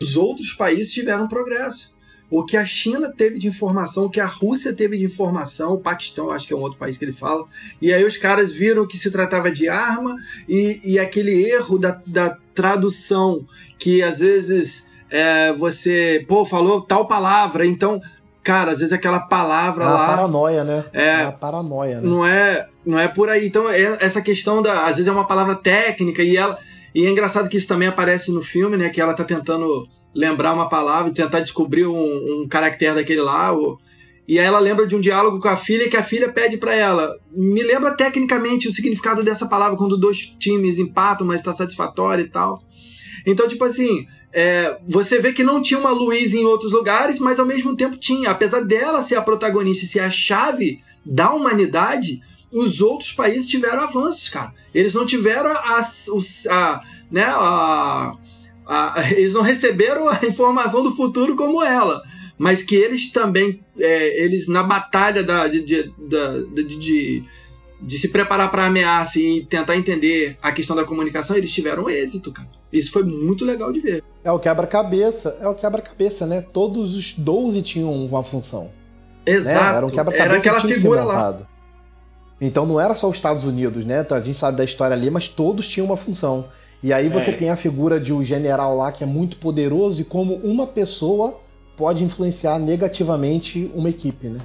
[0.00, 1.94] Os outros países tiveram progresso.
[2.28, 5.78] O que a China teve de informação, o que a Rússia teve de informação, o
[5.78, 7.44] Paquistão, acho que é um outro país que ele fala,
[7.80, 10.16] e aí os caras viram que se tratava de arma
[10.48, 13.46] e, e aquele erro da, da tradução,
[13.78, 18.00] que às vezes é, você, pô, falou tal palavra, então,
[18.42, 20.06] cara, às vezes aquela palavra É lá.
[20.08, 20.84] paranoia, né?
[20.92, 21.22] É.
[21.22, 22.08] uma paranoia, né?
[22.08, 23.46] Não é, não é por aí.
[23.46, 24.82] Então, é essa questão da.
[24.86, 26.58] Às vezes é uma palavra técnica e ela.
[26.96, 28.88] E é engraçado que isso também aparece no filme, né?
[28.88, 33.52] Que ela tá tentando lembrar uma palavra, tentar descobrir um, um caractere daquele lá.
[33.52, 33.78] ou-
[34.26, 36.74] e aí ela lembra de um diálogo com a filha que a filha pede para
[36.74, 37.14] ela.
[37.30, 42.28] Me lembra tecnicamente o significado dessa palavra quando dois times empatam, mas tá satisfatório e
[42.28, 42.62] tal.
[43.26, 47.38] Então, tipo assim, é, você vê que não tinha uma Luísa em outros lugares, mas
[47.38, 48.30] ao mesmo tempo tinha.
[48.30, 52.20] Apesar dela ser a protagonista e ser a chave da humanidade,
[52.50, 54.52] os outros países tiveram avanços, cara.
[54.76, 55.80] Eles não tiveram a,
[56.14, 58.12] os- a, né, a,
[58.66, 62.02] a- eles não receberam a informação do futuro como ela,
[62.38, 65.92] mas que eles também, é, eles na batalha da, de, de,
[66.54, 67.24] de, de-
[67.80, 72.32] de se preparar para ameaça e tentar entender a questão da comunicação, eles tiveram êxito,
[72.32, 72.48] cara.
[72.72, 74.02] Isso foi muito legal de ver.
[74.24, 76.40] É o quebra-cabeça, é o quebra-cabeça, né?
[76.40, 78.64] Todos os 12 tinham uma função.
[78.64, 78.70] né?
[79.34, 79.76] Exato.
[79.76, 79.90] Era um
[80.24, 81.14] Era aquela figura lá.
[82.40, 84.06] Então não era só os Estados Unidos, né?
[84.10, 86.48] A gente sabe da história ali, mas todos tinham uma função.
[86.82, 87.32] E aí você É.
[87.34, 91.40] tem a figura de um general lá que é muito poderoso e como uma pessoa
[91.76, 94.40] pode influenciar negativamente uma equipe, né?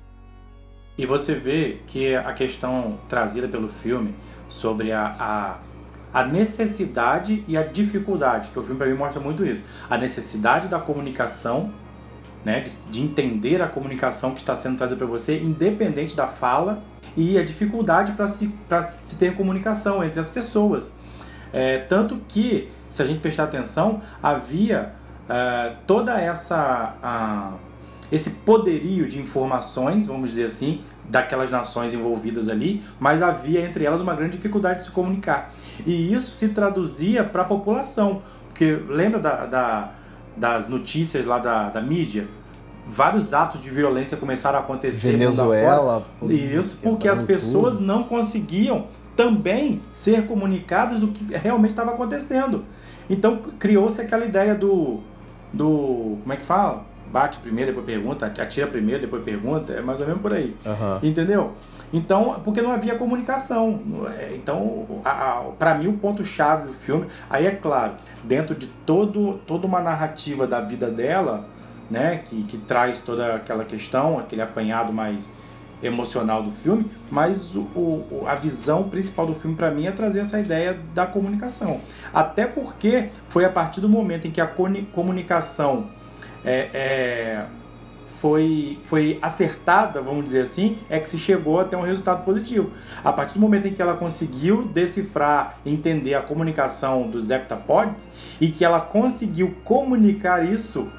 [0.97, 4.13] E você vê que a questão trazida pelo filme
[4.47, 5.15] sobre a,
[6.13, 9.63] a, a necessidade e a dificuldade, que o filme para mim mostra muito isso.
[9.89, 11.71] A necessidade da comunicação,
[12.45, 16.83] né, de, de entender a comunicação que está sendo trazida para você, independente da fala,
[17.15, 18.53] e a dificuldade para se,
[19.03, 20.93] se ter comunicação entre as pessoas.
[21.53, 24.93] É, tanto que, se a gente prestar atenção, havia
[25.29, 26.95] é, toda essa.
[27.01, 27.53] a-
[28.11, 34.01] esse poderio de informações, vamos dizer assim, daquelas nações envolvidas ali, mas havia entre elas
[34.01, 35.53] uma grande dificuldade de se comunicar.
[35.85, 38.21] E isso se traduzia para a população.
[38.49, 39.91] Porque lembra da, da,
[40.35, 42.27] das notícias lá da, da mídia?
[42.91, 45.11] Vários atos de violência começaram a acontecer.
[45.11, 46.05] Venezuela.
[46.29, 47.85] Isso, porque as pessoas tudo.
[47.85, 52.65] não conseguiam também ser comunicadas do que realmente estava acontecendo.
[53.09, 54.99] Então criou-se aquela ideia do,
[55.53, 56.17] do.
[56.21, 56.91] Como é que fala?
[57.11, 60.55] bate primeiro, depois pergunta, atira primeiro, depois pergunta, é mais ou menos por aí.
[60.65, 60.99] Uhum.
[61.03, 61.51] Entendeu?
[61.93, 63.81] Então, porque não havia comunicação.
[64.17, 64.87] É, então,
[65.59, 70.47] para mim, o ponto-chave do filme, aí é claro, dentro de todo, toda uma narrativa
[70.47, 71.45] da vida dela,
[71.91, 75.33] né, que, que traz toda aquela questão, aquele apanhado mais
[75.83, 80.19] emocional do filme, mas o, o, a visão principal do filme para mim é trazer
[80.19, 81.81] essa ideia da comunicação.
[82.13, 85.89] Até porque foi a partir do momento em que a comunicação
[86.45, 87.45] é, é,
[88.05, 92.71] foi, foi acertada, vamos dizer assim, é que se chegou a ter um resultado positivo.
[93.03, 98.49] A partir do momento em que ela conseguiu decifrar, entender a comunicação dos heptapods e
[98.49, 100.89] que ela conseguiu comunicar isso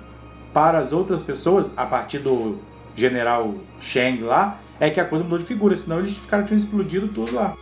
[0.53, 2.59] para as outras pessoas, a partir do
[2.95, 6.59] general Shang lá, é que a coisa mudou de figura, senão eles os caras tinham
[6.59, 7.57] explodido tudo lá.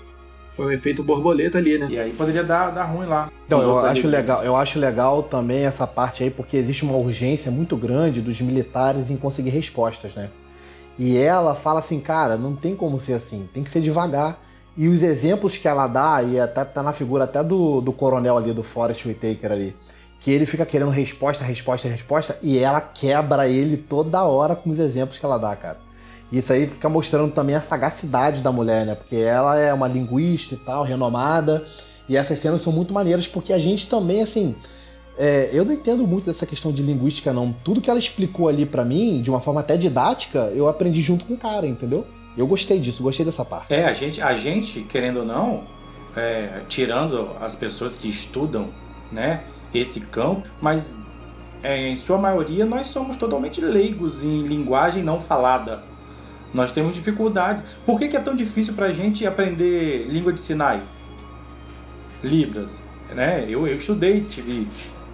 [0.53, 1.87] Foi um efeito borboleta ali, né?
[1.89, 3.31] E aí poderia dar, dar ruim lá.
[3.47, 7.51] Então, eu acho, legal, eu acho legal também essa parte aí, porque existe uma urgência
[7.51, 10.31] muito grande dos militares em conseguir respostas, né?
[10.99, 14.39] E ela fala assim, cara, não tem como ser assim, tem que ser devagar.
[14.77, 18.37] E os exemplos que ela dá, e até tá na figura até do, do coronel
[18.37, 19.77] ali, do Forrest Whitaker ali,
[20.21, 24.79] que ele fica querendo resposta, resposta, resposta, e ela quebra ele toda hora com os
[24.79, 25.79] exemplos que ela dá, cara.
[26.31, 28.95] Isso aí fica mostrando também a sagacidade da mulher, né?
[28.95, 31.67] Porque ela é uma linguista e tal, renomada.
[32.09, 34.55] E essas cenas são muito maneiras porque a gente também, assim.
[35.19, 37.53] É, eu não entendo muito dessa questão de linguística, não.
[37.65, 41.25] Tudo que ela explicou ali para mim, de uma forma até didática, eu aprendi junto
[41.25, 42.07] com o cara, entendeu?
[42.37, 43.73] Eu gostei disso, gostei dessa parte.
[43.73, 45.65] É, a gente, a gente querendo ou não,
[46.17, 48.71] é, tirando as pessoas que estudam,
[49.11, 49.43] né,
[49.73, 50.97] esse campo, mas
[51.63, 55.83] é, em sua maioria nós somos totalmente leigos em linguagem não falada.
[56.53, 57.65] Nós temos dificuldades.
[57.87, 61.01] Por que, que é tão difícil para a gente aprender língua de sinais?
[62.23, 62.83] Libras.
[63.15, 63.47] Né?
[63.49, 64.67] Eu, eu estudei, tive,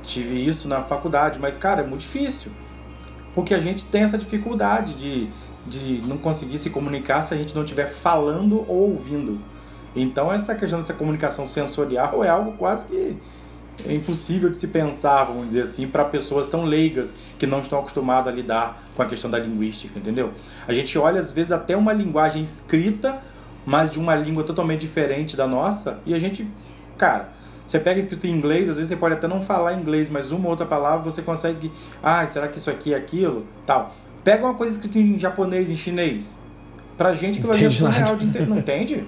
[0.03, 2.51] tive isso na faculdade, mas, cara, é muito difícil.
[3.35, 5.29] Porque a gente tem essa dificuldade de,
[5.67, 9.39] de não conseguir se comunicar se a gente não estiver falando ou ouvindo.
[9.95, 13.17] Então, essa questão dessa comunicação sensorial é algo quase que
[13.85, 17.79] é impossível de se pensar, vamos dizer assim, para pessoas tão leigas que não estão
[17.79, 20.33] acostumadas a lidar com a questão da linguística, entendeu?
[20.66, 23.18] A gente olha às vezes até uma linguagem escrita,
[23.64, 26.49] mas de uma língua totalmente diferente da nossa, e a gente,
[26.97, 27.29] cara,
[27.66, 30.49] você pega escrito em inglês, às vezes você pode até não falar inglês, mas uma
[30.49, 31.72] outra palavra você consegue,
[32.03, 33.45] ah, será que isso aqui é aquilo?
[33.66, 33.95] Tal.
[34.22, 36.39] Pega uma coisa escrita em japonês, em chinês.
[36.97, 39.05] Pra gente aquilo ali é surreal de entender, não entende?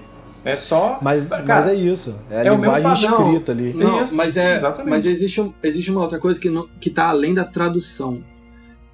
[0.49, 0.99] É só.
[1.03, 2.19] Mas, cara, mas é isso.
[2.31, 3.75] É a é linguagem escrita ali.
[3.75, 4.57] Não, isso, mas é.
[4.57, 4.91] Exatamente.
[4.91, 8.25] Mas existe, existe uma outra coisa que, não, que tá além da tradução.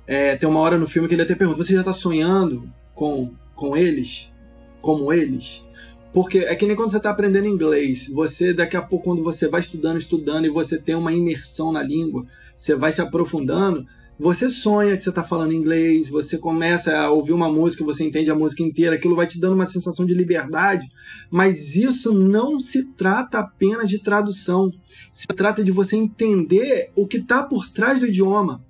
[0.05, 3.31] É, tem uma hora no filme que ele até pergunta: você já tá sonhando com,
[3.55, 4.33] com eles?
[4.81, 5.65] Como eles?
[6.13, 9.47] Porque é que nem quando você está aprendendo inglês, você daqui a pouco, quando você
[9.47, 12.27] vai estudando, estudando e você tem uma imersão na língua,
[12.57, 13.87] você vai se aprofundando,
[14.19, 18.31] você sonha que você está falando inglês, você começa a ouvir uma música, você entende
[18.31, 20.87] a música inteira, aquilo vai te dando uma sensação de liberdade,
[21.31, 24.71] mas isso não se trata apenas de tradução,
[25.11, 28.65] se trata de você entender o que está por trás do idioma.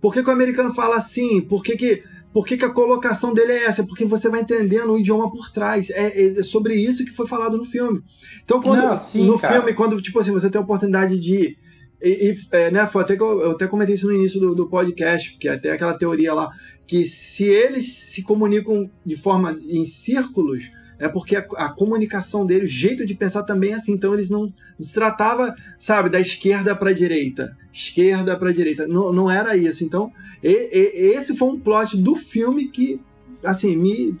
[0.00, 1.40] Por que, que, o americano fala assim?
[1.40, 3.84] Por que, que, por que, que a colocação dele é essa?
[3.84, 5.90] Porque você vai entendendo o idioma por trás.
[5.90, 8.02] É, é sobre isso que foi falado no filme.
[8.42, 9.54] Então, quando não, sim, no cara.
[9.54, 11.56] filme, quando tipo assim, você tem a oportunidade de
[12.02, 14.54] e, e é, né, foi até que eu, eu, até comentei isso no início do,
[14.54, 16.50] do podcast, que até aquela teoria lá,
[16.86, 22.70] que se eles se comunicam de forma em círculos, é porque a, a comunicação deles,
[22.70, 23.92] o jeito de pensar também é assim.
[23.92, 28.86] Então eles não, não se tratava, sabe, da esquerda para direita, esquerda para direita.
[28.86, 29.82] Não, não era isso.
[29.84, 33.00] Então e, e, esse foi um plot do filme que,
[33.44, 34.16] assim, me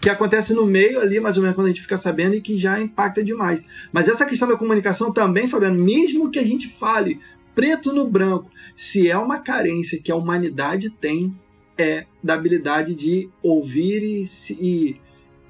[0.00, 2.56] que acontece no meio ali, mais ou menos, quando a gente fica sabendo e que
[2.56, 3.64] já impacta demais.
[3.92, 7.20] Mas essa questão da comunicação também, Fabiano, mesmo que a gente fale
[7.54, 11.34] preto no branco, se é uma carência que a humanidade tem,
[11.76, 14.96] é da habilidade de ouvir e, e,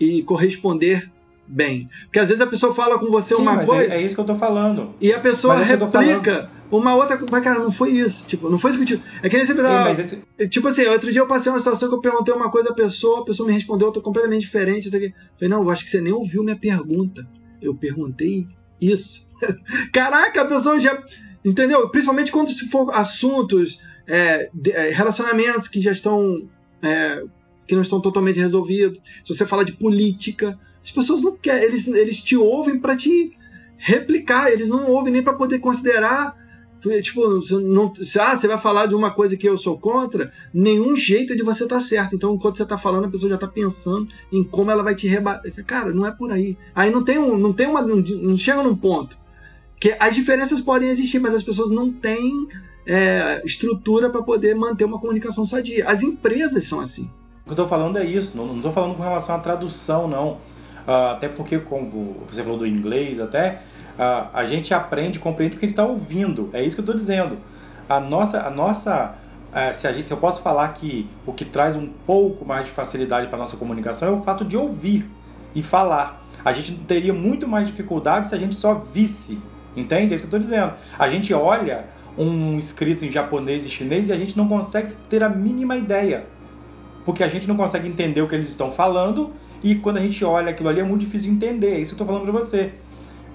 [0.00, 1.10] e corresponder
[1.46, 1.88] bem.
[2.04, 3.94] Porque às vezes a pessoa fala com você Sim, uma coisa.
[3.94, 4.94] É, é, isso que eu tô falando.
[5.00, 7.18] E a pessoa é replica uma outra.
[7.30, 8.26] Mas, cara, não foi isso.
[8.26, 9.02] Tipo, não foi discutido.
[9.22, 9.62] É que nem sempre.
[9.98, 10.48] Esse...
[10.48, 13.20] Tipo assim, outro dia eu passei uma situação que eu perguntei uma coisa à pessoa,
[13.20, 14.86] a pessoa me respondeu outra completamente diferente.
[14.86, 17.26] Eu falei, não, eu acho que você nem ouviu minha pergunta.
[17.60, 18.46] Eu perguntei
[18.80, 19.26] isso.
[19.92, 21.02] Caraca, a pessoa já.
[21.44, 21.88] Entendeu?
[21.88, 26.48] Principalmente quando se for assuntos, é, de, é, relacionamentos que já estão.
[26.82, 27.22] É,
[27.66, 28.98] que não estão totalmente resolvidos.
[29.22, 33.36] Se você fala de política, as pessoas não querem, eles, eles te ouvem para te
[33.76, 36.34] replicar, eles não ouvem nem para poder considerar.
[37.02, 41.34] Tipo, não, ah, você vai falar de uma coisa que eu sou contra, nenhum jeito
[41.34, 42.14] de você estar tá certo.
[42.14, 45.08] Então, enquanto você está falando, a pessoa já está pensando em como ela vai te
[45.08, 45.52] rebater.
[45.64, 46.56] Cara, não é por aí.
[46.74, 47.82] Aí não tem, um, não tem uma.
[47.82, 49.18] Não chega num ponto.
[49.80, 52.48] Que as diferenças podem existir, mas as pessoas não têm
[52.86, 55.86] é, estrutura para poder manter uma comunicação sadia.
[55.86, 57.10] As empresas são assim.
[57.42, 60.38] O que eu estou falando é isso, não estou falando com relação à tradução, não.
[60.86, 63.60] Uh, até porque, como você falou do inglês, até
[63.98, 66.48] uh, a gente aprende, compreende o que a gente está ouvindo.
[66.52, 67.38] É isso que eu estou dizendo.
[67.88, 69.14] A nossa, a nossa
[69.48, 72.66] uh, se, a gente, se eu posso falar que o que traz um pouco mais
[72.66, 75.08] de facilidade para nossa comunicação é o fato de ouvir
[75.54, 76.24] e falar.
[76.44, 79.40] A gente teria muito mais dificuldade se a gente só visse,
[79.76, 80.12] entende?
[80.12, 80.72] É isso que eu estou dizendo.
[80.98, 81.86] A gente olha
[82.16, 86.26] um escrito em japonês e chinês e a gente não consegue ter a mínima ideia.
[87.04, 89.32] Porque a gente não consegue entender o que eles estão falando
[89.62, 91.74] e quando a gente olha aquilo ali é muito difícil de entender.
[91.74, 92.72] É isso que eu estou falando para você.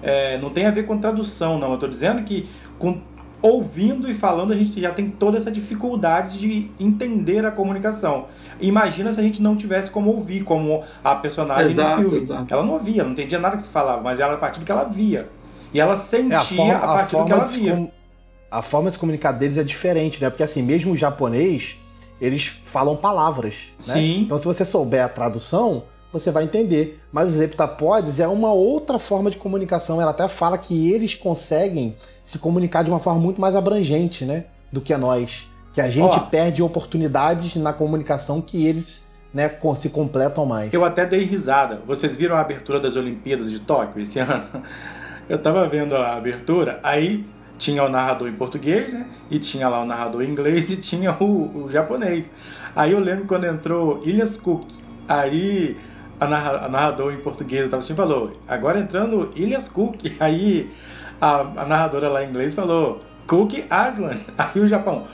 [0.04, 1.68] É, não tem a ver com tradução, não.
[1.68, 2.48] Eu estou dizendo que
[2.78, 3.00] com,
[3.40, 8.26] ouvindo e falando a gente já tem toda essa dificuldade de entender a comunicação.
[8.60, 12.18] Imagina se a gente não tivesse como ouvir, como a personagem exato, do filme.
[12.18, 12.52] Exato.
[12.52, 14.72] Ela não ouvia, não entendia nada que se falava, mas era a partir do que
[14.72, 15.28] ela via.
[15.72, 17.92] E ela sentia é, a, forma, a, partir a do que ela via
[18.54, 20.30] a forma de se comunicar deles é diferente, né?
[20.30, 21.80] Porque assim, mesmo o japonês,
[22.20, 23.94] eles falam palavras, né?
[23.94, 24.20] Sim.
[24.20, 25.82] Então se você souber a tradução,
[26.14, 27.00] você vai entender.
[27.12, 30.00] Mas os heptapodes é uma outra forma de comunicação.
[30.00, 34.44] Ela até fala que eles conseguem se comunicar de uma forma muito mais abrangente, né?
[34.72, 35.50] Do que a nós.
[35.72, 40.72] Que a gente Ó, perde oportunidades na comunicação que eles né, se completam mais.
[40.72, 41.82] Eu até dei risada.
[41.84, 44.62] Vocês viram a abertura das Olimpíadas de Tóquio esse ano?
[45.28, 47.24] Eu tava vendo a abertura, aí
[47.58, 49.06] tinha o narrador em português, né?
[49.28, 52.30] E tinha lá o narrador em inglês e tinha o, o japonês.
[52.76, 54.66] Aí eu lembro quando entrou Ilias Cook,
[55.08, 55.76] aí
[56.18, 60.70] a, narra, a narrador em português estava assim falou, agora entrando Ilias Cook, aí
[61.20, 65.06] a, a narradora lá em inglês falou Cook Island, aí o Japão,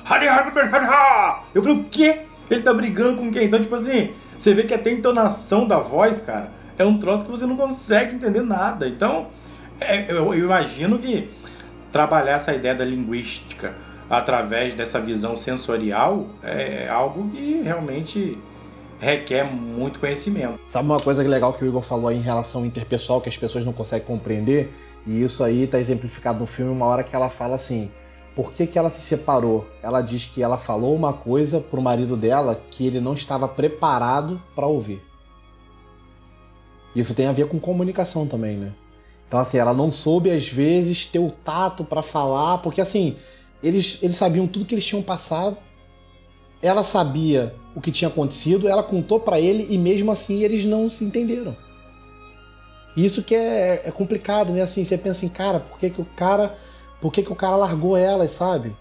[1.55, 2.22] eu falei, o quê?
[2.51, 3.44] Ele tá brigando com quem?
[3.44, 7.24] Então, tipo assim, você vê que até a entonação da voz, cara, é um troço
[7.24, 8.88] que você não consegue entender nada.
[8.88, 9.28] Então,
[9.80, 11.30] é, eu, eu imagino que
[11.92, 13.74] trabalhar essa ideia da linguística
[14.09, 18.36] através dessa visão sensorial é algo que realmente
[19.01, 20.61] requer muito conhecimento.
[20.66, 23.36] Sabe uma coisa legal que o Igor falou aí em relação ao interpessoal que as
[23.36, 24.72] pessoas não conseguem compreender?
[25.07, 27.90] E isso aí está exemplificado no filme uma hora que ela fala assim:
[28.36, 29.66] por que, que ela se separou?
[29.82, 34.40] Ela diz que ela falou uma coisa pro marido dela que ele não estava preparado
[34.55, 35.03] para ouvir.
[36.94, 38.72] Isso tem a ver com comunicação também, né?
[39.26, 43.16] Então, assim, ela não soube, às vezes, ter o tato para falar, porque, assim,
[43.62, 45.57] eles, eles sabiam tudo que eles tinham passado,
[46.62, 50.90] ela sabia o que tinha acontecido, ela contou para ele e, mesmo assim, eles não
[50.90, 51.56] se entenderam.
[52.96, 54.62] Isso que é, é complicado, né?
[54.62, 56.54] Assim, você pensa em, cara, por que, que o cara.
[57.00, 58.76] Por que, que o cara largou elas, sabe?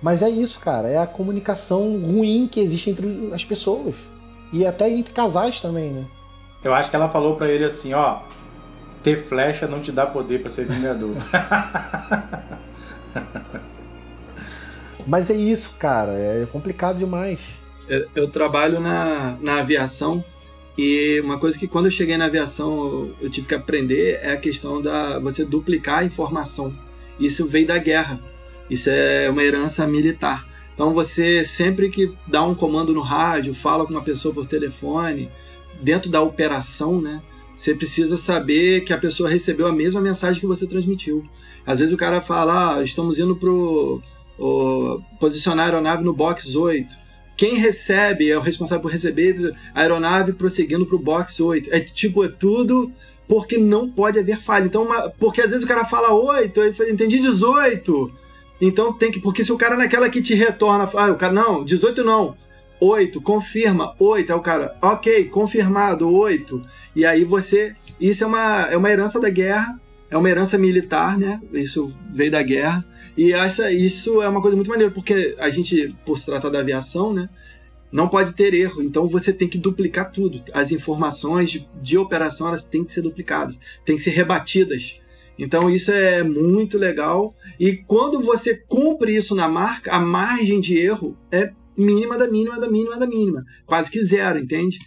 [0.00, 0.88] Mas é isso, cara.
[0.88, 4.10] É a comunicação ruim que existe entre as pessoas.
[4.52, 6.06] E até entre casais também, né?
[6.64, 8.20] Eu acho que ela falou para ele assim, ó,
[9.02, 11.14] ter flecha não te dá poder para ser vingador.
[15.08, 16.12] Mas é isso, cara.
[16.12, 17.60] É complicado demais.
[17.88, 20.22] Eu, eu, trabalho na, na aviação
[20.76, 24.36] e uma coisa que quando eu cheguei na aviação eu, tive que aprender é a
[24.36, 26.76] questão da você duplicar a informação.
[27.18, 28.20] Isso veio da guerra.
[28.68, 30.46] Isso é uma herança militar.
[30.74, 35.30] Então você sempre que dá um comando no rádio, fala com uma pessoa por telefone,
[35.80, 37.22] dentro da operação, né?
[37.58, 41.28] você precisa saber que a pessoa recebeu a mesma mensagem que você transmitiu.
[41.66, 44.00] Às vezes o cara fala, ah, estamos indo pro
[44.38, 47.08] o, posicionar a aeronave no box 8.
[47.36, 51.72] Quem recebe é o responsável por receber a aeronave prosseguindo pro box 8.
[51.72, 52.92] É tipo, é tudo
[53.28, 54.64] porque não pode haver falha.
[54.64, 58.12] Então, uma, porque às vezes o cara fala 8, ele fala, entendi 18.
[58.60, 59.20] Então tem que.
[59.20, 62.36] Porque se o cara naquela que te retorna, ah, o cara, não, 18 não.
[62.80, 64.32] 8, confirma, 8.
[64.32, 66.64] Aí o cara, ok, confirmado, 8.
[66.96, 67.76] E aí você.
[68.00, 69.80] Isso é uma, é uma herança da guerra,
[70.10, 71.40] é uma herança militar, né?
[71.52, 72.84] Isso veio da guerra.
[73.18, 76.60] E essa, isso é uma coisa muito maneira, porque a gente, por se tratar da
[76.60, 77.28] aviação, né?
[77.90, 80.40] Não pode ter erro, então você tem que duplicar tudo.
[80.52, 85.00] As informações de, de operação elas têm que ser duplicadas, têm que ser rebatidas.
[85.36, 87.34] Então isso é muito legal.
[87.58, 92.60] E quando você cumpre isso na marca, a margem de erro é mínima da mínima
[92.60, 93.44] da mínima da mínima.
[93.66, 94.78] Quase que zero, entende?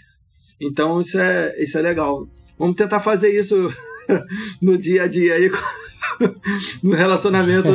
[0.57, 2.29] Então isso é, isso é legal.
[2.57, 3.73] Vamos tentar fazer isso
[4.61, 5.51] no dia a dia aí,
[6.83, 7.69] no relacionamento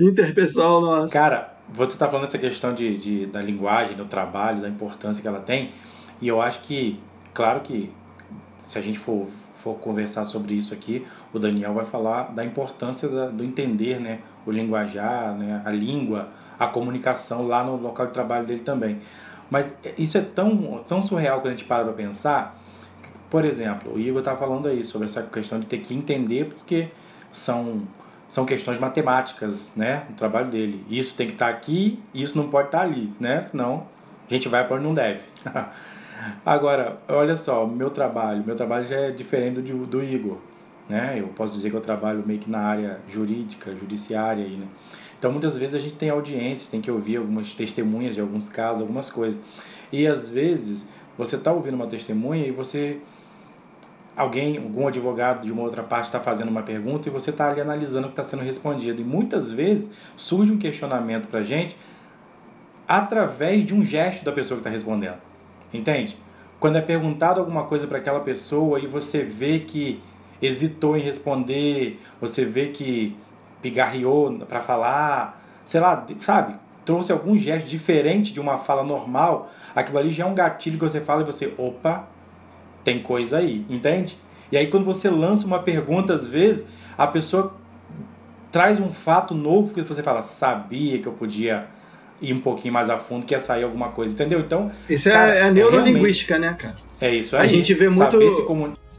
[0.00, 1.12] interpessoal nosso.
[1.12, 5.28] Cara, você está falando essa questão de, de, da linguagem, do trabalho, da importância que
[5.28, 5.72] ela tem.
[6.20, 7.00] E eu acho que,
[7.32, 7.90] claro que
[8.58, 13.08] se a gente for, for conversar sobre isso aqui, o Daniel vai falar da importância
[13.08, 18.12] da, do entender né, o linguajar, né, a língua, a comunicação lá no local de
[18.12, 19.00] trabalho dele também.
[19.50, 22.60] Mas isso é tão, tão surreal quando a gente para para pensar.
[23.28, 26.88] Por exemplo, o Igor estava falando aí sobre essa questão de ter que entender porque
[27.34, 27.82] são,
[28.28, 30.04] são questões matemáticas, né?
[30.08, 30.84] No trabalho dele.
[30.88, 33.40] Isso tem que estar tá aqui, isso não pode estar tá ali, né?
[33.42, 33.86] Senão
[34.30, 35.20] a gente vai para onde não deve.
[36.46, 40.38] Agora, olha só, meu trabalho, meu trabalho já é diferente do, do Igor,
[40.88, 41.16] né?
[41.18, 44.66] Eu posso dizer que eu trabalho meio que na área jurídica, judiciária aí, né?
[45.18, 48.82] Então, muitas vezes a gente tem audiências, tem que ouvir algumas testemunhas de alguns casos,
[48.82, 49.40] algumas coisas.
[49.90, 53.00] E às vezes você está ouvindo uma testemunha e você
[54.16, 57.60] alguém, algum advogado de uma outra parte está fazendo uma pergunta e você está ali
[57.60, 59.00] analisando o que está sendo respondido.
[59.00, 61.76] E muitas vezes surge um questionamento para a gente
[62.86, 65.18] através de um gesto da pessoa que está respondendo.
[65.72, 66.18] Entende?
[66.60, 70.00] Quando é perguntado alguma coisa para aquela pessoa e você vê que
[70.40, 73.16] hesitou em responder, você vê que
[73.60, 76.56] pigarreou para falar, sei lá, sabe?
[76.84, 80.84] Trouxe algum gesto diferente de uma fala normal, aquilo ali já é um gatilho que
[80.84, 82.06] você fala e você, opa,
[82.84, 84.16] tem coisa aí, entende?
[84.52, 86.66] E aí quando você lança uma pergunta, às vezes,
[86.96, 87.56] a pessoa
[88.52, 91.66] traz um fato novo que você fala, sabia que eu podia
[92.20, 94.38] ir um pouquinho mais a fundo, que ia sair alguma coisa, entendeu?
[94.38, 94.70] Então.
[94.88, 96.76] Isso é cara, é a neurolinguística, né, cara?
[97.00, 97.42] É isso aí.
[97.42, 98.16] A gente vê muito.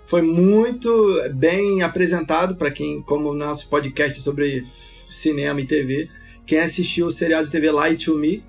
[0.08, 4.64] Foi muito bem apresentado para quem, como o nosso podcast sobre
[5.10, 6.10] cinema e TV,
[6.46, 8.44] quem assistiu o seriado de TV Light to Me,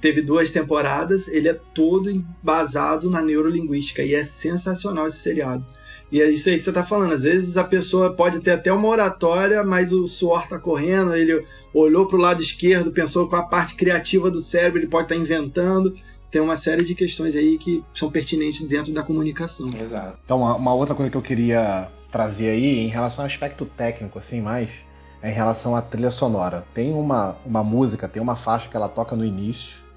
[0.00, 5.64] teve duas temporadas, ele é todo embasado na neurolinguística e é sensacional esse seriado.
[6.10, 7.12] E é isso aí que você está falando.
[7.12, 11.44] Às vezes a pessoa pode ter até uma oratória, mas o suor está correndo, ele
[11.74, 15.14] olhou para o lado esquerdo, pensou com a parte criativa do cérebro, ele pode estar
[15.14, 15.94] tá inventando.
[16.30, 19.66] Tem uma série de questões aí que são pertinentes dentro da comunicação.
[19.80, 20.18] Exato.
[20.24, 24.18] Então, uma, uma outra coisa que eu queria trazer aí, em relação ao aspecto técnico,
[24.18, 24.86] assim, mais,
[25.22, 26.64] é em relação à trilha sonora.
[26.72, 29.87] Tem uma, uma música, tem uma faixa que ela toca no início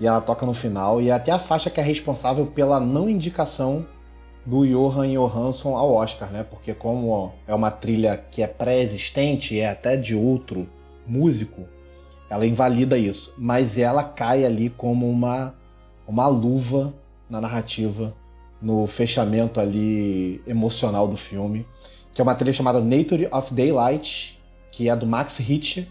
[0.00, 3.08] e ela toca no final, e é até a faixa que é responsável pela não
[3.08, 3.86] indicação
[4.44, 6.44] do Johan Johansson ao Oscar, né?
[6.44, 10.68] Porque como é uma trilha que é pré-existente, é até de outro
[11.06, 11.66] músico,
[12.28, 13.34] ela invalida isso.
[13.38, 15.54] Mas ela cai ali como uma,
[16.06, 16.92] uma luva
[17.28, 18.14] na narrativa,
[18.60, 21.66] no fechamento ali emocional do filme,
[22.12, 24.40] que é uma trilha chamada Nature of Daylight,
[24.70, 25.86] que é do Max Richter,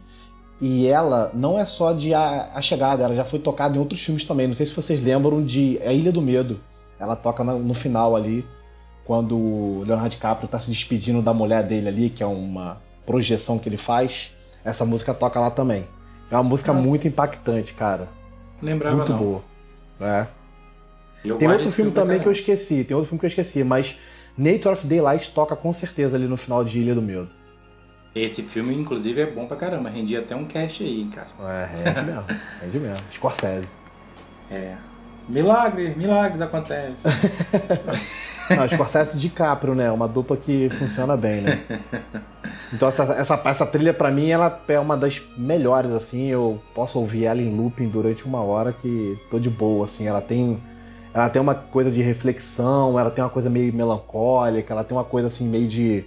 [0.61, 4.01] e ela não é só de a, a, Chegada, ela já foi tocada em outros
[4.01, 4.47] filmes também.
[4.47, 6.59] Não sei se vocês lembram de A Ilha do Medo.
[6.99, 8.45] Ela toca no, no final ali,
[9.03, 13.59] quando o Leonardo DiCaprio está se despedindo da mulher dele ali, que é uma projeção
[13.59, 14.35] que ele faz.
[14.63, 15.85] Essa música toca lá também.
[16.31, 16.75] É uma música ah.
[16.75, 18.07] muito impactante, cara.
[18.61, 19.19] Lembrava Muito não.
[19.19, 19.43] boa.
[19.99, 20.25] É.
[21.37, 23.97] tem outro filme também que eu esqueci, tem outro filme que eu esqueci, mas
[24.37, 27.29] Nature of Daylight toca com certeza ali no final de Ilha do Medo.
[28.16, 29.89] Esse filme, inclusive, é bom pra caramba.
[29.89, 31.28] Rendia até um cast aí, cara.
[31.39, 32.26] É, rende mesmo.
[32.61, 33.05] rende mesmo.
[33.09, 33.70] Scorsese.
[34.51, 34.76] É.
[35.28, 37.11] Milagres, milagres acontecem.
[38.55, 39.89] Não, Scorsese e DiCaprio, né?
[39.89, 41.64] Uma dupla que funciona bem, né?
[42.72, 46.30] Então essa, essa, essa trilha para mim ela é uma das melhores, assim.
[46.30, 50.07] Eu posso ouvir ela em looping durante uma hora que tô de boa, assim.
[50.07, 50.61] Ela tem,
[51.14, 55.03] ela tem uma coisa de reflexão, ela tem uma coisa meio melancólica, ela tem uma
[55.03, 56.03] coisa assim meio de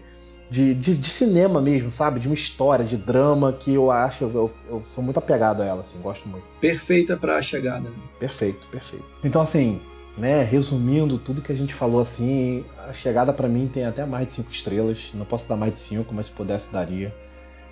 [0.48, 2.20] de, de, de, cinema mesmo, sabe?
[2.20, 5.64] De uma história, de drama que eu acho, eu, eu, eu sou muito apegado a
[5.64, 6.44] ela, assim, gosto muito.
[6.60, 7.90] Perfeita para a chegada.
[7.90, 7.96] Né?
[8.18, 9.04] Perfeito, perfeito.
[9.24, 9.80] Então, assim,
[10.16, 14.26] né, resumindo tudo que a gente falou, assim, a chegada para mim tem até mais
[14.26, 15.10] de cinco estrelas.
[15.14, 17.14] Não posso dar mais de cinco, mas se pudesse, daria.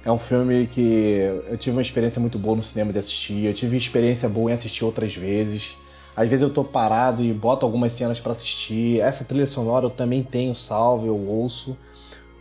[0.04, 1.18] É um filme que
[1.48, 4.54] eu tive uma experiência muito boa no cinema de assistir, eu tive experiência boa em
[4.54, 5.78] assistir outras vezes.
[6.14, 9.00] Às vezes eu tô parado e boto algumas cenas para assistir.
[9.00, 11.76] Essa trilha sonora eu também tenho salve, eu ouço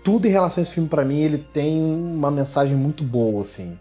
[0.04, 3.80] tudo em relação a esse filme, para mim, ele tem uma mensagem muito boa, assim.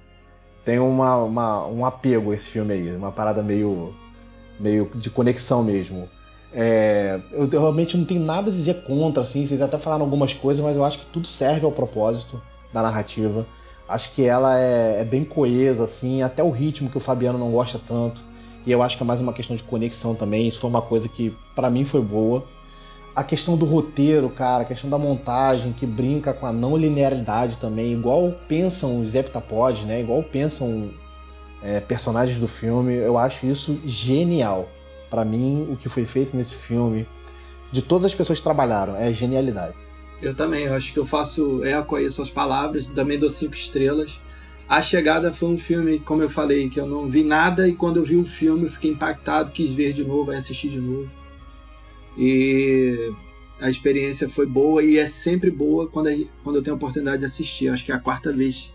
[0.64, 3.93] Tem uma, uma, um apego a esse filme aí, uma parada meio,
[4.61, 6.09] meio de conexão mesmo.
[6.53, 10.33] É, eu, eu, realmente não tenho nada a dizer contra, assim, vocês até falaram algumas
[10.33, 12.41] coisas, mas eu acho que tudo serve ao propósito
[12.73, 13.45] da narrativa.
[13.89, 17.51] Acho que ela é, é bem coesa, assim, até o ritmo que o Fabiano não
[17.51, 18.23] gosta tanto.
[18.64, 20.47] E eu acho que é mais uma questão de conexão também.
[20.47, 22.47] Isso foi uma coisa que para mim foi boa
[23.15, 27.59] a questão do roteiro, cara, a questão da montagem, que brinca com a não linearidade
[27.59, 30.01] também, igual pensam os heptapods, né?
[30.01, 30.91] Igual pensam
[31.63, 32.95] é, personagens do filme.
[32.95, 34.69] Eu acho isso genial.
[35.11, 37.07] Para mim, o que foi feito nesse filme,
[37.71, 39.75] de todas as pessoas que trabalharam, é genialidade.
[40.23, 44.19] Eu também, eu acho que eu faço eco aí suas palavras, também dou cinco estrelas.
[44.67, 47.99] A Chegada foi um filme, como eu falei, que eu não vi nada e quando
[47.99, 51.11] eu vi o filme eu fiquei impactado, quis ver de novo, assistir de novo.
[52.17, 53.13] E
[53.61, 56.09] a experiência foi boa e é sempre boa quando,
[56.43, 57.69] quando eu tenho a oportunidade de assistir.
[57.69, 58.73] Acho que é a quarta vez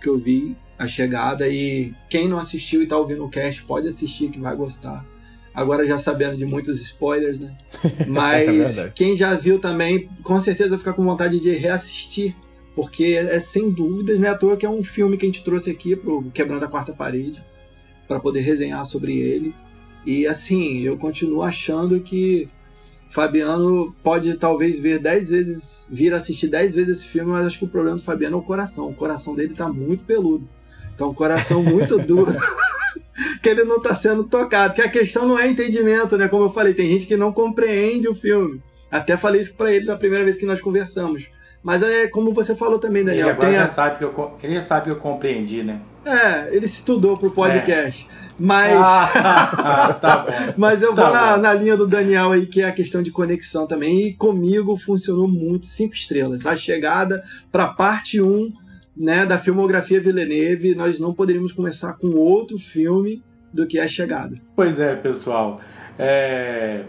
[0.00, 3.88] que eu vi a chegada e quem não assistiu e está ouvindo o cast pode
[3.88, 5.04] assistir que vai gostar.
[5.52, 7.56] Agora já sabendo de muitos spoilers, né?
[8.06, 12.36] Mas é quem já viu também, com certeza fica com vontade de reassistir,
[12.74, 14.28] porque é, é sem dúvidas, né?
[14.28, 16.92] À toa que é um filme que a gente trouxe aqui pro Quebrando a Quarta
[16.92, 17.42] Parede
[18.06, 19.54] para poder resenhar sobre ele.
[20.06, 22.48] E assim, eu continuo achando que
[23.08, 27.64] Fabiano pode talvez ver dez vezes, vir assistir dez vezes esse filme, mas acho que
[27.64, 28.88] o problema do Fabiano é o coração.
[28.88, 30.48] O coração dele tá muito peludo.
[30.94, 32.32] Então, um coração muito duro.
[33.42, 34.74] que ele não tá sendo tocado.
[34.74, 36.28] Que a questão não é entendimento, né?
[36.28, 38.62] Como eu falei, tem gente que não compreende o filme.
[38.90, 41.28] Até falei isso para ele na primeira vez que nós conversamos.
[41.62, 43.28] Mas é como você falou também, Daniel.
[43.28, 43.68] Ele agora já a...
[43.68, 45.80] sabe que eu, ele já sabe que eu compreendi, né?
[46.04, 48.08] É, ele estudou pro podcast.
[48.22, 48.25] É.
[48.38, 48.72] Mas.
[48.76, 50.54] Ah, tá.
[50.56, 53.10] Mas eu tá vou na, na, linha do Daniel aí, que é a questão de
[53.10, 54.08] conexão também.
[54.08, 56.44] E comigo funcionou muito, cinco estrelas.
[56.44, 58.52] A chegada para parte 1 um,
[58.96, 63.22] né, da filmografia Villeneuve, nós não poderíamos começar com outro filme
[63.52, 64.40] do que A Chegada.
[64.54, 65.60] Pois é, pessoal.
[65.98, 66.84] É...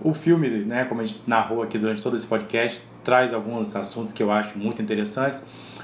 [0.00, 4.12] O filme, né, como a gente narrou aqui durante todo esse podcast, traz alguns assuntos
[4.12, 5.42] que eu acho muito interessantes,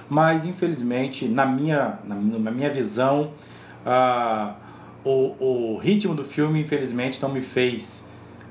[0.09, 3.32] mas infelizmente, na minha, na, na minha visão,
[3.84, 4.55] uh,
[5.05, 8.05] o, o ritmo do filme, infelizmente, não me fez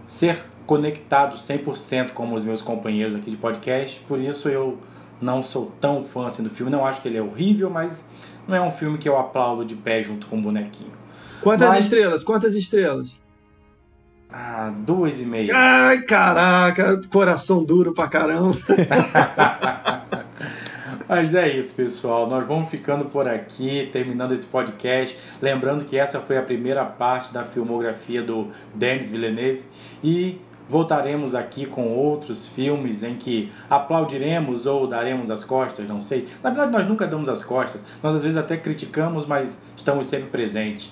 [0.08, 4.78] ser conectado 100% como os meus companheiros aqui de podcast, por isso eu
[5.22, 8.06] não sou tão fã assim do filme, não acho que ele é horrível, mas
[8.48, 10.92] não é um filme que eu aplaudo de pé junto com o bonequinho.
[11.42, 11.86] Quantas mas...
[11.86, 12.24] estrelas?
[12.24, 13.18] Quantas estrelas?
[14.32, 15.52] Ah, duas e meia.
[15.54, 18.58] Ai, caraca, coração duro pra caramba.
[21.16, 22.26] Mas é isso, pessoal.
[22.28, 25.16] Nós vamos ficando por aqui, terminando esse podcast.
[25.40, 29.62] Lembrando que essa foi a primeira parte da filmografia do Denis Villeneuve
[30.04, 36.28] e voltaremos aqui com outros filmes em que aplaudiremos ou daremos as costas, não sei.
[36.42, 37.86] Na verdade, nós nunca damos as costas.
[38.02, 40.92] Nós às vezes até criticamos, mas estamos sempre presentes.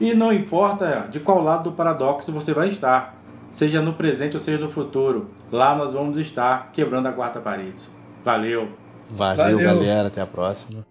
[0.00, 3.14] E não importa de qual lado do paradoxo você vai estar,
[3.52, 7.88] seja no presente ou seja no futuro, lá nós vamos estar quebrando a quarta parede.
[8.24, 8.83] Valeu!
[9.10, 9.58] Valeu, Valeu.
[9.60, 10.08] galera.
[10.08, 10.84] Até a próxima.